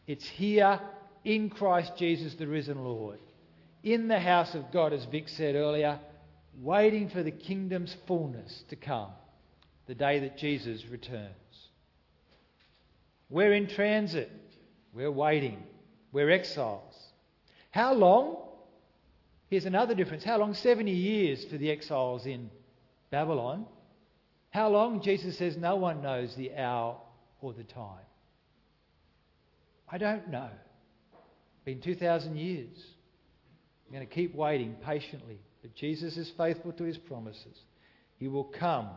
It's 0.07 0.25
here 0.25 0.79
in 1.25 1.51
Christ 1.51 1.95
Jesus, 1.97 2.35
the 2.35 2.47
risen 2.47 2.85
Lord. 2.85 3.19
In 3.83 4.07
the 4.07 4.21
house 4.21 4.55
of 4.55 4.71
God, 4.71 4.93
as 4.93 5.05
Vic 5.07 5.29
said 5.29 5.57
earlier, 5.57 5.99
waiting 6.61 7.09
for 7.09 7.25
the 7.25 7.33
kingdom's 7.33 7.97
fullness 8.07 8.63
to 8.69 8.77
come, 8.77 9.11
the 9.89 9.97
day 9.97 10.21
that 10.21 10.39
Jesus 10.39 10.87
returns. 10.87 11.35
We're 13.31 13.55
in 13.55 13.67
transit, 13.67 14.31
we're 14.95 15.11
waiting, 15.11 15.61
we're 16.13 16.31
exiles. 16.31 16.95
How 17.73 17.95
long? 17.95 18.37
Here's 19.49 19.67
another 19.67 19.97
difference. 19.97 20.23
How 20.23 20.39
long? 20.39 20.55
70 20.55 20.93
years 20.93 21.45
for 21.47 21.59
the 21.59 21.73
exiles 21.73 22.27
in 22.27 22.49
Babylon. 23.11 23.67
How 24.51 24.69
long? 24.69 25.01
Jesus 25.03 25.39
says 25.39 25.57
no 25.57 25.77
one 25.77 26.03
knows 26.03 26.35
the 26.35 26.55
hour 26.57 26.97
or 27.41 27.53
the 27.53 27.65
time. 27.65 28.05
I 29.89 29.99
don't 29.99 30.29
know. 30.29 30.51
Been 31.65 31.81
2,000 31.81 32.37
years. 32.37 32.77
I'm 33.87 33.95
going 33.95 34.07
to 34.07 34.13
keep 34.13 34.35
waiting 34.35 34.77
patiently. 34.85 35.39
But 35.63 35.75
Jesus 35.75 36.17
is 36.17 36.31
faithful 36.37 36.73
to 36.73 36.85
his 36.85 36.99
promises. 36.99 37.59
He 38.19 38.29
will 38.29 38.45
come 38.45 38.89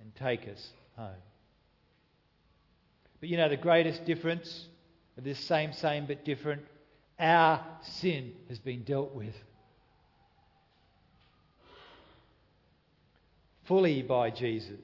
and 0.00 0.14
take 0.14 0.48
us 0.48 0.70
home. 0.96 1.10
But 3.20 3.28
you 3.28 3.36
know, 3.36 3.48
the 3.48 3.56
greatest 3.56 4.04
difference 4.04 4.66
of 5.16 5.24
this 5.24 5.38
same, 5.38 5.72
same, 5.72 6.06
but 6.06 6.24
different, 6.24 6.62
our 7.18 7.64
sin 7.82 8.32
has 8.48 8.58
been 8.58 8.84
dealt 8.84 9.14
with. 9.14 9.34
Fully 13.68 14.02
by 14.02 14.30
Jesus. 14.30 14.80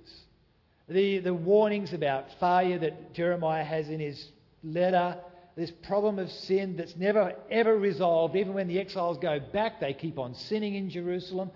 The, 0.88 1.18
the 1.18 1.34
warnings 1.34 1.94
about 1.94 2.26
failure 2.38 2.78
that 2.78 3.14
Jeremiah 3.14 3.64
has 3.64 3.88
in 3.88 3.98
his 3.98 4.28
letter, 4.62 5.16
this 5.56 5.70
problem 5.70 6.18
of 6.18 6.30
sin 6.30 6.76
that's 6.76 6.94
never 6.96 7.34
ever 7.50 7.76
resolved, 7.76 8.36
even 8.36 8.52
when 8.52 8.68
the 8.68 8.78
exiles 8.78 9.16
go 9.18 9.40
back, 9.40 9.80
they 9.80 9.94
keep 9.94 10.18
on 10.18 10.34
sinning 10.34 10.74
in 10.74 10.90
Jerusalem. 10.90 11.50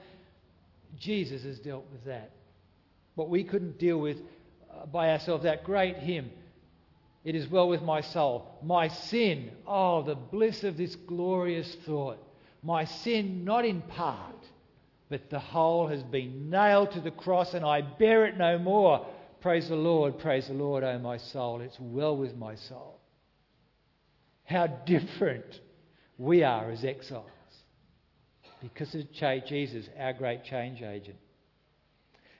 Jesus 0.99 1.43
has 1.43 1.59
dealt 1.59 1.85
with 1.93 2.05
that. 2.07 2.31
What 3.15 3.29
we 3.29 3.45
couldn't 3.45 3.79
deal 3.79 3.99
with 3.99 4.17
uh, 4.71 4.87
by 4.87 5.11
ourselves, 5.11 5.45
that 5.45 5.65
great 5.65 5.97
hymn, 5.99 6.31
It 7.25 7.35
is 7.35 7.49
well 7.49 7.69
with 7.69 7.83
my 7.83 8.01
soul. 8.01 8.59
My 8.63 8.89
sin, 8.89 9.51
oh, 9.67 10.03
the 10.03 10.15
bliss 10.15 10.65
of 10.65 10.77
this 10.77 10.95
glorious 10.97 11.77
thought. 11.85 12.19
My 12.63 12.85
sin, 12.85 13.45
not 13.45 13.65
in 13.65 13.83
part, 13.83 14.35
but 15.09 15.31
the 15.31 15.39
whole 15.39 15.87
has 15.89 16.03
been 16.03 16.51
nailed 16.51 16.93
to 16.93 17.01
the 17.01 17.11
cross, 17.11 17.55
and 17.55 17.65
I 17.65 17.81
bear 17.81 18.27
it 18.27 18.37
no 18.37 18.59
more. 18.59 19.07
Praise 19.41 19.69
the 19.69 19.77
Lord, 19.77 20.19
praise 20.19 20.49
the 20.49 20.55
Lord, 20.55 20.85
O 20.85 20.89
oh 20.89 20.99
my 20.99 21.17
soul. 21.17 21.61
It's 21.61 21.79
well 21.81 22.17
with 22.17 22.37
my 22.37 22.55
soul. 22.55 23.01
How 24.45 24.67
different 24.67 25.61
we 26.19 26.43
are 26.43 26.71
as 26.71 26.85
exiles 26.85 27.31
because 28.61 28.95
of 28.95 29.07
Jesus, 29.13 29.89
our 29.99 30.13
great 30.13 30.45
change 30.45 30.83
agent. 30.83 31.17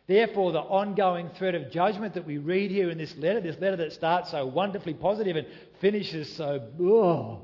Therefore, 0.07 0.53
the 0.53 0.61
ongoing 0.61 1.29
threat 1.37 1.55
of 1.55 1.71
judgment 1.71 2.15
that 2.15 2.27
we 2.27 2.39
read 2.39 2.71
here 2.71 2.91
in 2.91 2.99
this 2.99 3.15
letter, 3.17 3.41
this 3.41 3.61
letter 3.61 3.77
that 3.77 3.93
starts 3.93 4.31
so 4.31 4.47
wonderfully 4.47 4.95
positive 4.95 5.37
and 5.37 5.47
finishes 5.81 6.35
so, 6.35 6.67
oh, 6.81 7.43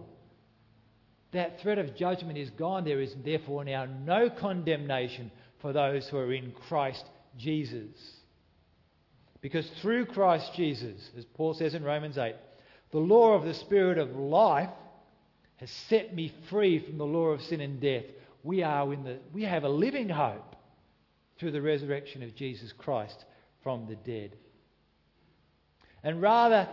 that 1.34 1.60
threat 1.60 1.78
of 1.78 1.94
judgment 1.94 2.38
is 2.38 2.50
gone. 2.50 2.84
There 2.84 3.00
is 3.00 3.14
therefore 3.24 3.64
now 3.64 3.86
no 4.04 4.30
condemnation 4.30 5.30
for 5.60 5.72
those 5.72 6.08
who 6.08 6.16
are 6.16 6.32
in 6.32 6.52
Christ 6.68 7.04
Jesus. 7.36 7.96
Because 9.40 9.68
through 9.82 10.06
Christ 10.06 10.52
Jesus, 10.54 11.10
as 11.18 11.24
Paul 11.34 11.54
says 11.54 11.74
in 11.74 11.84
Romans 11.84 12.16
8, 12.16 12.34
the 12.92 12.98
law 12.98 13.34
of 13.34 13.44
the 13.44 13.54
Spirit 13.54 13.98
of 13.98 14.16
life 14.16 14.70
has 15.56 15.70
set 15.70 16.14
me 16.14 16.32
free 16.48 16.78
from 16.78 16.98
the 16.98 17.04
law 17.04 17.26
of 17.26 17.42
sin 17.42 17.60
and 17.60 17.80
death. 17.80 18.04
We, 18.42 18.62
are 18.62 18.92
in 18.92 19.04
the, 19.04 19.18
we 19.32 19.42
have 19.42 19.64
a 19.64 19.68
living 19.68 20.08
hope 20.08 20.56
through 21.38 21.52
the 21.52 21.62
resurrection 21.62 22.22
of 22.22 22.34
Jesus 22.34 22.72
Christ 22.72 23.24
from 23.62 23.86
the 23.86 23.96
dead. 23.96 24.36
And 26.02 26.22
rather, 26.22 26.68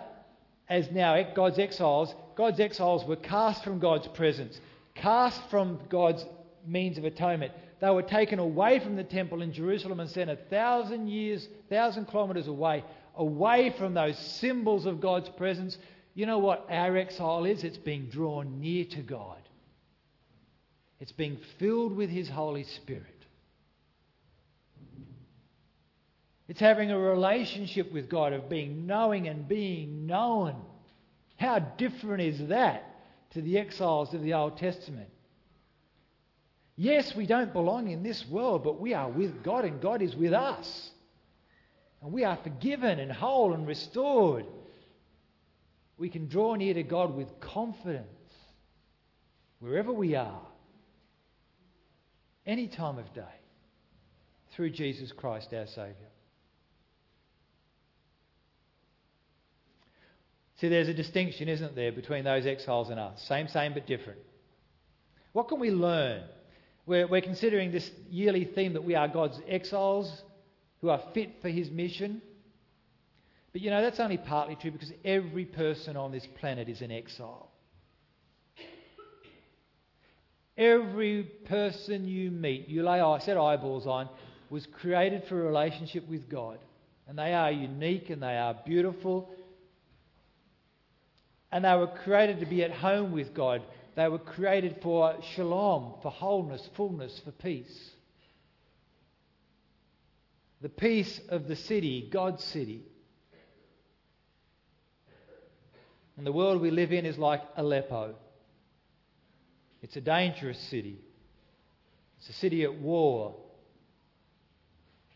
as 0.71 0.89
now 0.89 1.21
God's 1.35 1.59
exiles, 1.59 2.15
God's 2.37 2.61
exiles 2.61 3.03
were 3.03 3.17
cast 3.17 3.61
from 3.61 3.79
God's 3.79 4.07
presence, 4.07 4.57
cast 4.95 5.41
from 5.49 5.81
God's 5.89 6.25
means 6.65 6.97
of 6.97 7.03
atonement. 7.03 7.51
They 7.81 7.89
were 7.89 8.01
taken 8.01 8.39
away 8.39 8.79
from 8.79 8.95
the 8.95 9.03
temple 9.03 9.41
in 9.41 9.51
Jerusalem 9.51 9.99
and 9.99 10.09
sent 10.09 10.29
a 10.29 10.37
thousand 10.37 11.09
years, 11.09 11.45
thousand 11.69 12.05
kilometres 12.05 12.47
away, 12.47 12.85
away 13.17 13.75
from 13.77 13.93
those 13.93 14.17
symbols 14.17 14.85
of 14.85 15.01
God's 15.01 15.27
presence. 15.27 15.77
You 16.13 16.25
know 16.25 16.39
what 16.39 16.65
our 16.69 16.95
exile 16.95 17.43
is? 17.43 17.65
It's 17.65 17.77
being 17.77 18.05
drawn 18.05 18.61
near 18.61 18.85
to 18.85 19.01
God. 19.01 19.39
It's 21.01 21.11
being 21.11 21.37
filled 21.59 21.97
with 21.97 22.09
His 22.09 22.29
Holy 22.29 22.63
Spirit. 22.63 23.20
It's 26.51 26.59
having 26.59 26.91
a 26.91 26.99
relationship 26.99 27.93
with 27.93 28.09
God, 28.09 28.33
of 28.33 28.49
being 28.49 28.85
knowing 28.85 29.29
and 29.29 29.47
being 29.47 30.05
known. 30.05 30.61
How 31.37 31.59
different 31.59 32.23
is 32.23 32.49
that 32.49 32.83
to 33.29 33.41
the 33.41 33.57
exiles 33.57 34.13
of 34.13 34.21
the 34.21 34.33
Old 34.33 34.57
Testament? 34.57 35.07
Yes, 36.75 37.15
we 37.15 37.25
don't 37.25 37.53
belong 37.53 37.89
in 37.89 38.03
this 38.03 38.27
world, 38.27 38.65
but 38.65 38.81
we 38.81 38.93
are 38.93 39.07
with 39.07 39.41
God 39.43 39.63
and 39.63 39.79
God 39.79 40.01
is 40.01 40.13
with 40.13 40.33
us. 40.33 40.89
And 42.01 42.11
we 42.11 42.25
are 42.25 42.37
forgiven 42.43 42.99
and 42.99 43.13
whole 43.13 43.53
and 43.53 43.65
restored. 43.65 44.45
We 45.97 46.09
can 46.09 46.27
draw 46.27 46.55
near 46.55 46.73
to 46.73 46.83
God 46.83 47.15
with 47.15 47.39
confidence 47.39 48.07
wherever 49.59 49.93
we 49.93 50.15
are, 50.15 50.47
any 52.45 52.67
time 52.67 52.97
of 52.97 53.13
day, 53.13 53.39
through 54.51 54.71
Jesus 54.71 55.13
Christ 55.13 55.53
our 55.53 55.65
Saviour. 55.65 56.10
See, 60.61 60.69
there's 60.69 60.87
a 60.87 60.93
distinction, 60.93 61.49
isn't 61.49 61.75
there, 61.75 61.91
between 61.91 62.23
those 62.23 62.45
exiles 62.45 62.89
and 62.89 62.99
us? 62.99 63.21
Same, 63.27 63.47
same, 63.47 63.73
but 63.73 63.87
different. 63.87 64.19
What 65.33 65.49
can 65.49 65.59
we 65.59 65.71
learn 65.71 66.23
we're, 66.85 67.07
we're 67.07 67.21
considering 67.21 67.71
this 67.71 67.89
yearly 68.09 68.45
theme 68.45 68.73
that 68.73 68.83
we 68.83 68.95
are 68.95 69.07
God's 69.07 69.39
exiles 69.47 70.23
who 70.81 70.89
are 70.89 71.01
fit 71.13 71.41
for 71.41 71.49
his 71.49 71.69
mission. 71.69 72.21
But 73.53 73.61
you 73.61 73.69
know, 73.69 73.81
that's 73.81 73.99
only 73.99 74.17
partly 74.17 74.55
true 74.55 74.71
because 74.71 74.91
every 75.05 75.45
person 75.45 75.95
on 75.95 76.11
this 76.11 76.27
planet 76.39 76.69
is 76.69 76.81
an 76.81 76.91
exile. 76.91 77.49
Every 80.57 81.23
person 81.45 82.07
you 82.07 82.29
meet, 82.29 82.67
you 82.67 82.83
lay 82.83 82.99
I 82.99 83.19
set 83.19 83.37
eyeballs 83.37 83.87
on, 83.87 84.09
was 84.49 84.65
created 84.65 85.23
for 85.27 85.41
a 85.41 85.45
relationship 85.45 86.07
with 86.07 86.29
God. 86.29 86.59
And 87.07 87.17
they 87.17 87.33
are 87.33 87.51
unique 87.51 88.09
and 88.09 88.21
they 88.21 88.37
are 88.37 88.55
beautiful. 88.65 89.29
And 91.51 91.65
they 91.65 91.75
were 91.75 91.87
created 91.87 92.39
to 92.39 92.45
be 92.45 92.63
at 92.63 92.71
home 92.71 93.11
with 93.11 93.33
God. 93.33 93.61
They 93.95 94.07
were 94.07 94.19
created 94.19 94.77
for 94.81 95.15
shalom, 95.35 95.95
for 96.01 96.09
wholeness, 96.09 96.67
fullness, 96.75 97.19
for 97.25 97.31
peace. 97.31 97.91
The 100.61 100.69
peace 100.69 101.19
of 101.29 101.47
the 101.47 101.55
city, 101.55 102.07
God's 102.11 102.43
city. 102.43 102.83
And 106.15 106.25
the 106.25 106.31
world 106.31 106.61
we 106.61 106.71
live 106.71 106.93
in 106.93 107.05
is 107.05 107.17
like 107.17 107.41
Aleppo. 107.57 108.15
It's 109.81 109.95
a 109.95 110.01
dangerous 110.01 110.59
city. 110.69 110.99
It's 112.19 112.29
a 112.29 112.33
city 112.33 112.63
at 112.63 112.75
war. 112.75 113.35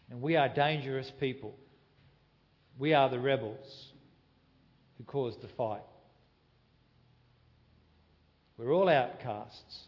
And 0.09 0.21
we 0.21 0.35
are 0.35 0.49
dangerous 0.49 1.11
people. 1.19 1.55
We 2.77 2.93
are 2.93 3.09
the 3.09 3.19
rebels 3.19 3.91
who 4.97 5.03
caused 5.03 5.41
the 5.41 5.47
fight. 5.49 5.83
We're 8.57 8.73
all 8.73 8.87
outcasts. 8.87 9.79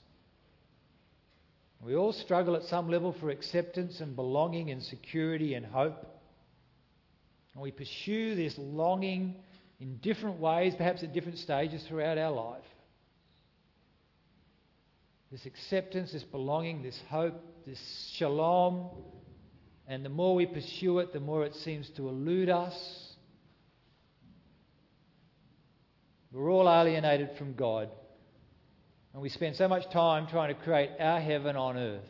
We 1.82 1.96
all 1.96 2.12
struggle 2.12 2.56
at 2.56 2.64
some 2.64 2.90
level 2.90 3.16
for 3.20 3.30
acceptance 3.30 4.02
and 4.02 4.16
belonging 4.16 4.72
and 4.72 4.82
security 4.82 5.54
and 5.54 5.66
hope. 5.66 6.06
And 7.54 7.62
we 7.62 7.72
pursue 7.72 8.36
this 8.36 8.56
longing 8.58 9.36
in 9.80 9.98
different 9.98 10.40
ways, 10.40 10.74
perhaps 10.76 11.04
at 11.04 11.14
different 11.14 11.38
stages 11.38 11.84
throughout 11.88 12.18
our 12.18 12.32
life. 12.32 12.64
This 15.32 15.46
acceptance, 15.46 16.14
this 16.14 16.24
belonging, 16.24 16.84
this 16.84 17.00
hope, 17.10 17.40
this 17.66 17.80
shalom. 18.16 18.90
And 19.88 20.04
the 20.04 20.10
more 20.10 20.36
we 20.36 20.46
pursue 20.46 21.00
it, 21.00 21.14
the 21.14 21.20
more 21.20 21.46
it 21.46 21.54
seems 21.56 21.90
to 21.92 22.10
elude 22.10 22.50
us. 22.50 22.76
We're 26.32 26.52
all 26.52 26.70
alienated 26.70 27.32
from 27.38 27.54
God. 27.54 27.90
And 29.14 29.22
we 29.22 29.30
spend 29.30 29.56
so 29.56 29.68
much 29.68 29.90
time 29.90 30.28
trying 30.28 30.54
to 30.54 30.62
create 30.62 30.92
our 31.00 31.20
heaven 31.20 31.56
on 31.56 31.78
earth, 31.78 32.10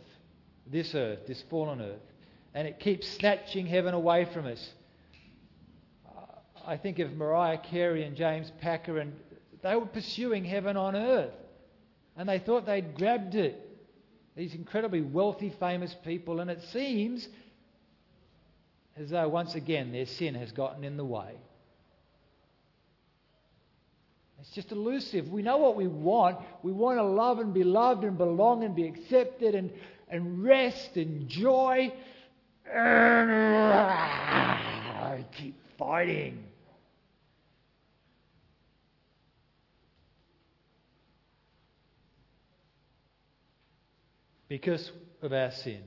this 0.66 0.94
earth, 0.94 1.28
this 1.28 1.42
fallen 1.50 1.82
earth. 1.82 2.02
And 2.54 2.68
it 2.68 2.80
keeps 2.80 3.08
snatching 3.08 3.66
heaven 3.66 3.94
away 3.94 4.26
from 4.34 4.48
us. 4.48 4.74
I 6.66 6.76
think 6.76 7.00
of 7.00 7.14
Mariah 7.14 7.60
Carey 7.60 8.04
and 8.04 8.18
James 8.18 8.52
Packer, 8.60 8.98
and 8.98 9.14
they 9.64 9.76
were 9.76 9.86
pursuing 9.86 10.44
heaven 10.44 10.76
on 10.76 10.96
earth. 10.96 11.34
And 12.18 12.28
they 12.28 12.40
thought 12.40 12.66
they'd 12.66 12.98
grabbed 12.98 13.36
it. 13.36 13.64
These 14.36 14.54
incredibly 14.54 15.02
wealthy, 15.02 15.54
famous 15.60 15.96
people. 16.04 16.42
And 16.42 16.50
it 16.50 16.62
seems 16.74 17.28
as 18.98 19.12
though 19.12 19.30
once 19.30 19.56
again 19.56 19.92
their 19.92 20.06
sin 20.06 20.36
has 20.36 20.52
gotten 20.52 20.84
in 20.84 20.98
the 20.98 21.06
way. 21.06 21.36
It's 24.40 24.52
just 24.52 24.72
elusive. 24.72 25.30
We 25.30 25.42
know 25.42 25.58
what 25.58 25.76
we 25.76 25.88
want. 25.88 26.38
We 26.62 26.72
want 26.72 27.00
to 27.00 27.04
love 27.04 27.40
and 27.40 27.54
be 27.54 27.64
loved 27.64 28.04
and 28.04 28.18
belong 28.18 28.64
and 28.64 28.76
be 28.76 28.86
accepted 28.86 29.56
and, 29.56 29.72
and 30.10 30.44
rest 30.44 30.96
and 30.96 31.28
joy. 31.28 31.92
And 32.72 33.32
I 33.32 35.26
keep 35.38 35.56
fighting. 35.78 36.44
Because 44.48 44.92
of 45.22 45.34
our 45.34 45.52
sin. 45.52 45.82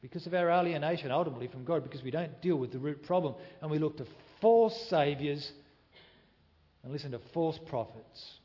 Because 0.00 0.26
of 0.26 0.32
our 0.32 0.48
alienation 0.50 1.10
ultimately 1.10 1.48
from 1.48 1.64
God, 1.64 1.82
because 1.82 2.02
we 2.02 2.10
don't 2.10 2.40
deal 2.40 2.56
with 2.56 2.72
the 2.72 2.78
root 2.78 3.02
problem 3.02 3.34
and 3.60 3.70
we 3.70 3.78
look 3.78 3.98
to 3.98 4.06
false 4.40 4.88
saviours 4.88 5.52
and 6.82 6.92
listen 6.92 7.12
to 7.12 7.20
false 7.32 7.58
prophets. 7.66 8.40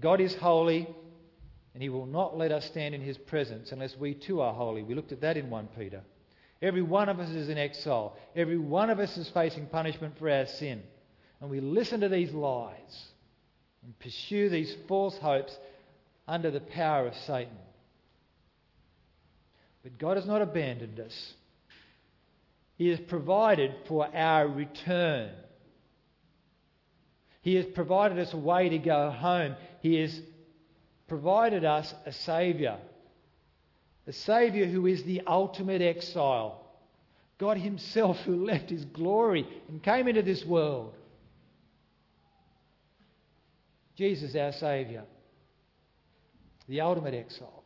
God 0.00 0.20
is 0.20 0.34
holy, 0.34 0.88
and 1.74 1.82
He 1.82 1.88
will 1.88 2.06
not 2.06 2.36
let 2.36 2.50
us 2.50 2.64
stand 2.66 2.94
in 2.94 3.00
His 3.00 3.16
presence 3.16 3.72
unless 3.72 3.96
we 3.96 4.14
too 4.14 4.40
are 4.40 4.52
holy. 4.52 4.82
We 4.82 4.94
looked 4.94 5.12
at 5.12 5.20
that 5.20 5.36
in 5.36 5.48
1 5.48 5.68
Peter. 5.78 6.02
Every 6.60 6.82
one 6.82 7.08
of 7.08 7.20
us 7.20 7.30
is 7.30 7.48
in 7.48 7.58
exile. 7.58 8.16
Every 8.34 8.58
one 8.58 8.90
of 8.90 8.98
us 8.98 9.16
is 9.16 9.28
facing 9.28 9.66
punishment 9.66 10.18
for 10.18 10.30
our 10.30 10.46
sin. 10.46 10.82
And 11.40 11.50
we 11.50 11.60
listen 11.60 12.00
to 12.00 12.08
these 12.08 12.32
lies 12.32 13.04
and 13.84 13.98
pursue 13.98 14.48
these 14.48 14.74
false 14.88 15.16
hopes 15.18 15.56
under 16.26 16.50
the 16.50 16.60
power 16.60 17.06
of 17.06 17.14
Satan. 17.26 17.56
But 19.82 19.98
God 19.98 20.16
has 20.16 20.26
not 20.26 20.42
abandoned 20.42 20.98
us. 20.98 21.34
He 22.76 22.88
has 22.88 23.00
provided 23.00 23.74
for 23.88 24.06
our 24.14 24.46
return. 24.46 25.30
He 27.40 27.54
has 27.54 27.64
provided 27.64 28.18
us 28.18 28.32
a 28.32 28.38
way 28.38 28.68
to 28.68 28.78
go 28.78 29.10
home. 29.10 29.56
He 29.80 30.00
has 30.00 30.20
provided 31.08 31.64
us 31.64 31.92
a 32.04 32.12
Saviour. 32.12 32.78
A 34.06 34.12
Saviour 34.12 34.66
who 34.66 34.86
is 34.86 35.04
the 35.04 35.22
ultimate 35.26 35.80
exile. 35.80 36.66
God 37.38 37.56
Himself 37.56 38.18
who 38.24 38.44
left 38.44 38.70
His 38.70 38.84
glory 38.84 39.46
and 39.68 39.82
came 39.82 40.08
into 40.08 40.22
this 40.22 40.44
world. 40.44 40.94
Jesus, 43.96 44.36
our 44.36 44.52
Saviour. 44.52 45.04
The 46.68 46.82
ultimate 46.82 47.14
exile. 47.14 47.64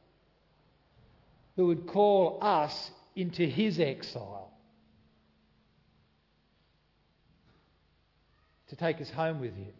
Who 1.56 1.66
would 1.66 1.86
call 1.86 2.38
us 2.42 2.90
into 3.16 3.44
His 3.44 3.80
exile. 3.80 4.49
To 8.70 8.76
take 8.76 9.00
us 9.00 9.10
home 9.10 9.40
with 9.40 9.54
Him. 9.54 9.72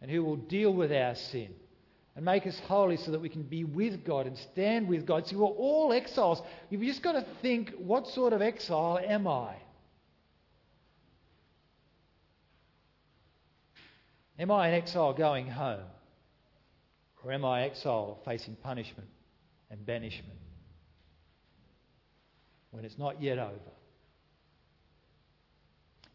And 0.00 0.10
who 0.10 0.22
will 0.22 0.36
deal 0.36 0.72
with 0.72 0.92
our 0.92 1.14
sin 1.14 1.48
and 2.16 2.24
make 2.24 2.46
us 2.46 2.58
holy 2.66 2.96
so 2.96 3.10
that 3.10 3.20
we 3.20 3.28
can 3.28 3.42
be 3.42 3.64
with 3.64 4.04
God 4.04 4.26
and 4.26 4.38
stand 4.38 4.88
with 4.88 5.06
God. 5.06 5.26
See, 5.26 5.34
we're 5.34 5.46
all 5.46 5.92
exiles. 5.92 6.40
You've 6.70 6.82
just 6.82 7.02
got 7.02 7.12
to 7.12 7.26
think 7.42 7.72
what 7.78 8.06
sort 8.06 8.32
of 8.32 8.40
exile 8.40 9.00
am 9.02 9.26
I? 9.26 9.56
Am 14.38 14.50
I 14.50 14.68
an 14.68 14.74
exile 14.74 15.12
going 15.12 15.48
home? 15.48 15.86
Or 17.24 17.32
am 17.32 17.44
I 17.44 17.62
exile 17.62 18.18
facing 18.24 18.56
punishment 18.56 19.08
and 19.70 19.84
banishment 19.86 20.38
when 22.70 22.84
it's 22.84 22.98
not 22.98 23.22
yet 23.22 23.38
over? 23.38 23.72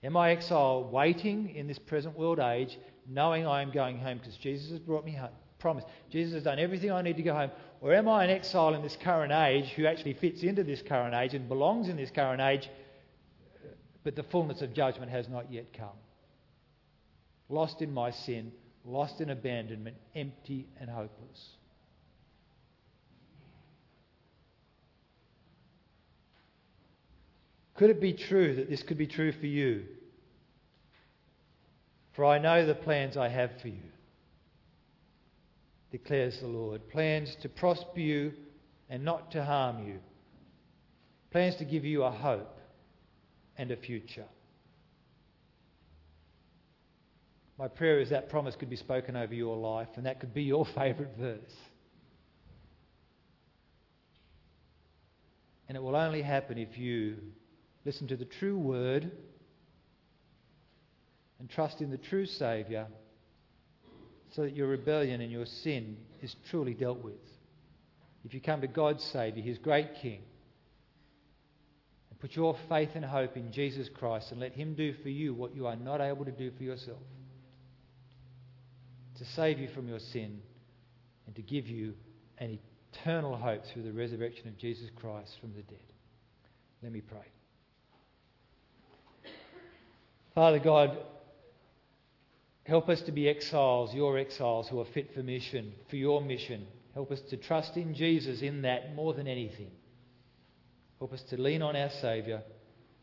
Am 0.03 0.15
I 0.15 0.31
exile 0.31 0.89
waiting 0.89 1.55
in 1.55 1.67
this 1.67 1.79
present 1.79 2.17
world 2.17 2.39
age, 2.39 2.77
knowing 3.07 3.45
I 3.45 3.61
am 3.61 3.71
going 3.71 3.99
home 3.99 4.19
because 4.19 4.37
Jesus 4.37 4.71
has 4.71 4.79
brought 4.79 5.05
me 5.05 5.13
home? 5.13 5.29
Promise. 5.59 5.83
Jesus 6.09 6.35
has 6.35 6.43
done 6.43 6.57
everything 6.57 6.89
I 6.91 7.01
need 7.01 7.17
to 7.17 7.23
go 7.23 7.33
home. 7.33 7.51
Or 7.81 7.93
am 7.93 8.07
I 8.07 8.23
an 8.23 8.29
exile 8.29 8.73
in 8.75 8.81
this 8.81 8.95
current 8.95 9.33
age 9.33 9.71
who 9.71 9.85
actually 9.85 10.13
fits 10.13 10.43
into 10.43 10.63
this 10.63 10.81
current 10.81 11.13
age 11.13 11.33
and 11.33 11.49
belongs 11.49 11.89
in 11.89 11.97
this 11.97 12.11
current 12.11 12.41
age, 12.41 12.69
but 14.05 14.15
the 14.15 14.23
fullness 14.23 14.61
of 14.61 14.73
judgment 14.73 15.11
has 15.11 15.27
not 15.27 15.51
yet 15.51 15.73
come? 15.73 15.97
Lost 17.49 17.81
in 17.81 17.93
my 17.93 18.11
sin, 18.11 18.53
lost 18.85 19.19
in 19.19 19.29
abandonment, 19.31 19.97
empty 20.15 20.67
and 20.79 20.89
hopeless. 20.89 21.57
Could 27.79 27.91
it 27.91 28.01
be 28.01 28.11
true 28.11 28.55
that 28.55 28.69
this 28.69 28.83
could 28.83 28.97
be 28.97 29.07
true 29.07 29.31
for 29.31 29.45
you? 29.45 29.85
For 32.11 32.25
I 32.25 32.37
know 32.37 32.65
the 32.65 32.75
plans 32.75 33.15
I 33.15 33.29
have 33.29 33.51
for 33.61 33.69
you, 33.69 33.89
declares 35.89 36.41
the 36.41 36.47
Lord 36.47 36.89
plans 36.89 37.37
to 37.41 37.47
prosper 37.47 38.01
you 38.01 38.33
and 38.89 39.05
not 39.05 39.31
to 39.31 39.45
harm 39.45 39.87
you, 39.87 39.99
plans 41.31 41.55
to 41.55 41.63
give 41.63 41.85
you 41.85 42.03
a 42.03 42.11
hope 42.11 42.59
and 43.57 43.71
a 43.71 43.77
future. 43.77 44.27
My 47.57 47.69
prayer 47.69 48.01
is 48.01 48.09
that 48.09 48.27
promise 48.27 48.57
could 48.57 48.69
be 48.69 48.75
spoken 48.75 49.15
over 49.15 49.33
your 49.33 49.55
life, 49.55 49.87
and 49.95 50.05
that 50.05 50.19
could 50.19 50.33
be 50.33 50.43
your 50.43 50.65
favourite 50.75 51.15
verse. 51.17 51.55
And 55.69 55.77
it 55.77 55.81
will 55.81 55.95
only 55.95 56.21
happen 56.21 56.57
if 56.57 56.77
you 56.77 57.19
listen 57.89 58.07
to 58.07 58.15
the 58.15 58.25
true 58.25 58.55
word, 58.55 59.11
and 61.39 61.49
trust 61.49 61.81
in 61.81 61.89
the 61.89 61.97
true 61.97 62.27
Saviour 62.27 62.85
so 64.35 64.43
that 64.43 64.55
your 64.55 64.67
rebellion 64.67 65.21
and 65.21 65.31
your 65.31 65.47
sin 65.47 65.97
is 66.21 66.35
truly 66.51 66.75
dealt 66.75 67.03
with. 67.03 67.15
If 68.23 68.35
you 68.35 68.41
come 68.41 68.61
to 68.61 68.67
God's 68.67 69.03
Saviour, 69.05 69.43
His 69.43 69.57
great 69.57 69.95
King, 70.03 70.21
and 72.11 72.19
put 72.19 72.35
your 72.35 72.55
faith 72.69 72.89
and 72.93 73.03
hope 73.03 73.35
in 73.35 73.51
Jesus 73.51 73.89
Christ 73.97 74.27
and 74.29 74.39
let 74.39 74.51
Him 74.51 74.75
do 74.75 74.93
for 75.01 75.09
you 75.09 75.33
what 75.33 75.55
you 75.55 75.65
are 75.65 75.75
not 75.75 75.99
able 75.99 76.25
to 76.25 76.31
do 76.31 76.51
for 76.55 76.61
yourself 76.61 76.99
to 79.17 79.25
save 79.35 79.57
you 79.57 79.67
from 79.73 79.87
your 79.87 79.99
sin 79.99 80.39
and 81.25 81.35
to 81.35 81.41
give 81.41 81.65
you 81.65 81.95
an 82.37 82.59
eternal 82.93 83.35
hope 83.35 83.63
through 83.73 83.81
the 83.81 83.91
resurrection 83.91 84.47
of 84.47 84.57
Jesus 84.59 84.91
Christ 84.95 85.31
from 85.41 85.53
the 85.55 85.63
dead. 85.63 85.79
Let 86.83 86.91
me 86.91 87.01
pray. 87.01 87.38
Father 90.39 90.59
God, 90.59 90.97
help 92.63 92.87
us 92.87 93.01
to 93.01 93.11
be 93.11 93.27
exiles, 93.27 93.93
your 93.93 94.17
exiles 94.17 94.69
who 94.69 94.79
are 94.79 94.85
fit 94.93 95.13
for 95.13 95.21
mission, 95.21 95.73
for 95.89 95.97
your 95.97 96.21
mission. 96.21 96.65
Help 96.93 97.11
us 97.11 97.19
to 97.29 97.35
trust 97.35 97.75
in 97.75 97.93
Jesus 97.93 98.41
in 98.41 98.61
that 98.61 98.95
more 98.95 99.13
than 99.13 99.27
anything. 99.27 99.71
Help 100.97 101.11
us 101.11 101.21
to 101.31 101.35
lean 101.35 101.61
on 101.61 101.75
our 101.75 101.89
Saviour 101.99 102.41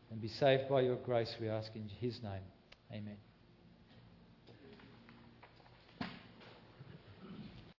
and 0.09 0.19
be 0.19 0.29
saved 0.29 0.67
by 0.67 0.81
your 0.81 0.95
grace, 0.95 1.31
we 1.39 1.47
ask 1.47 1.69
in 1.75 1.87
His 1.99 2.19
name. 2.23 2.41
Amen. 2.91 3.17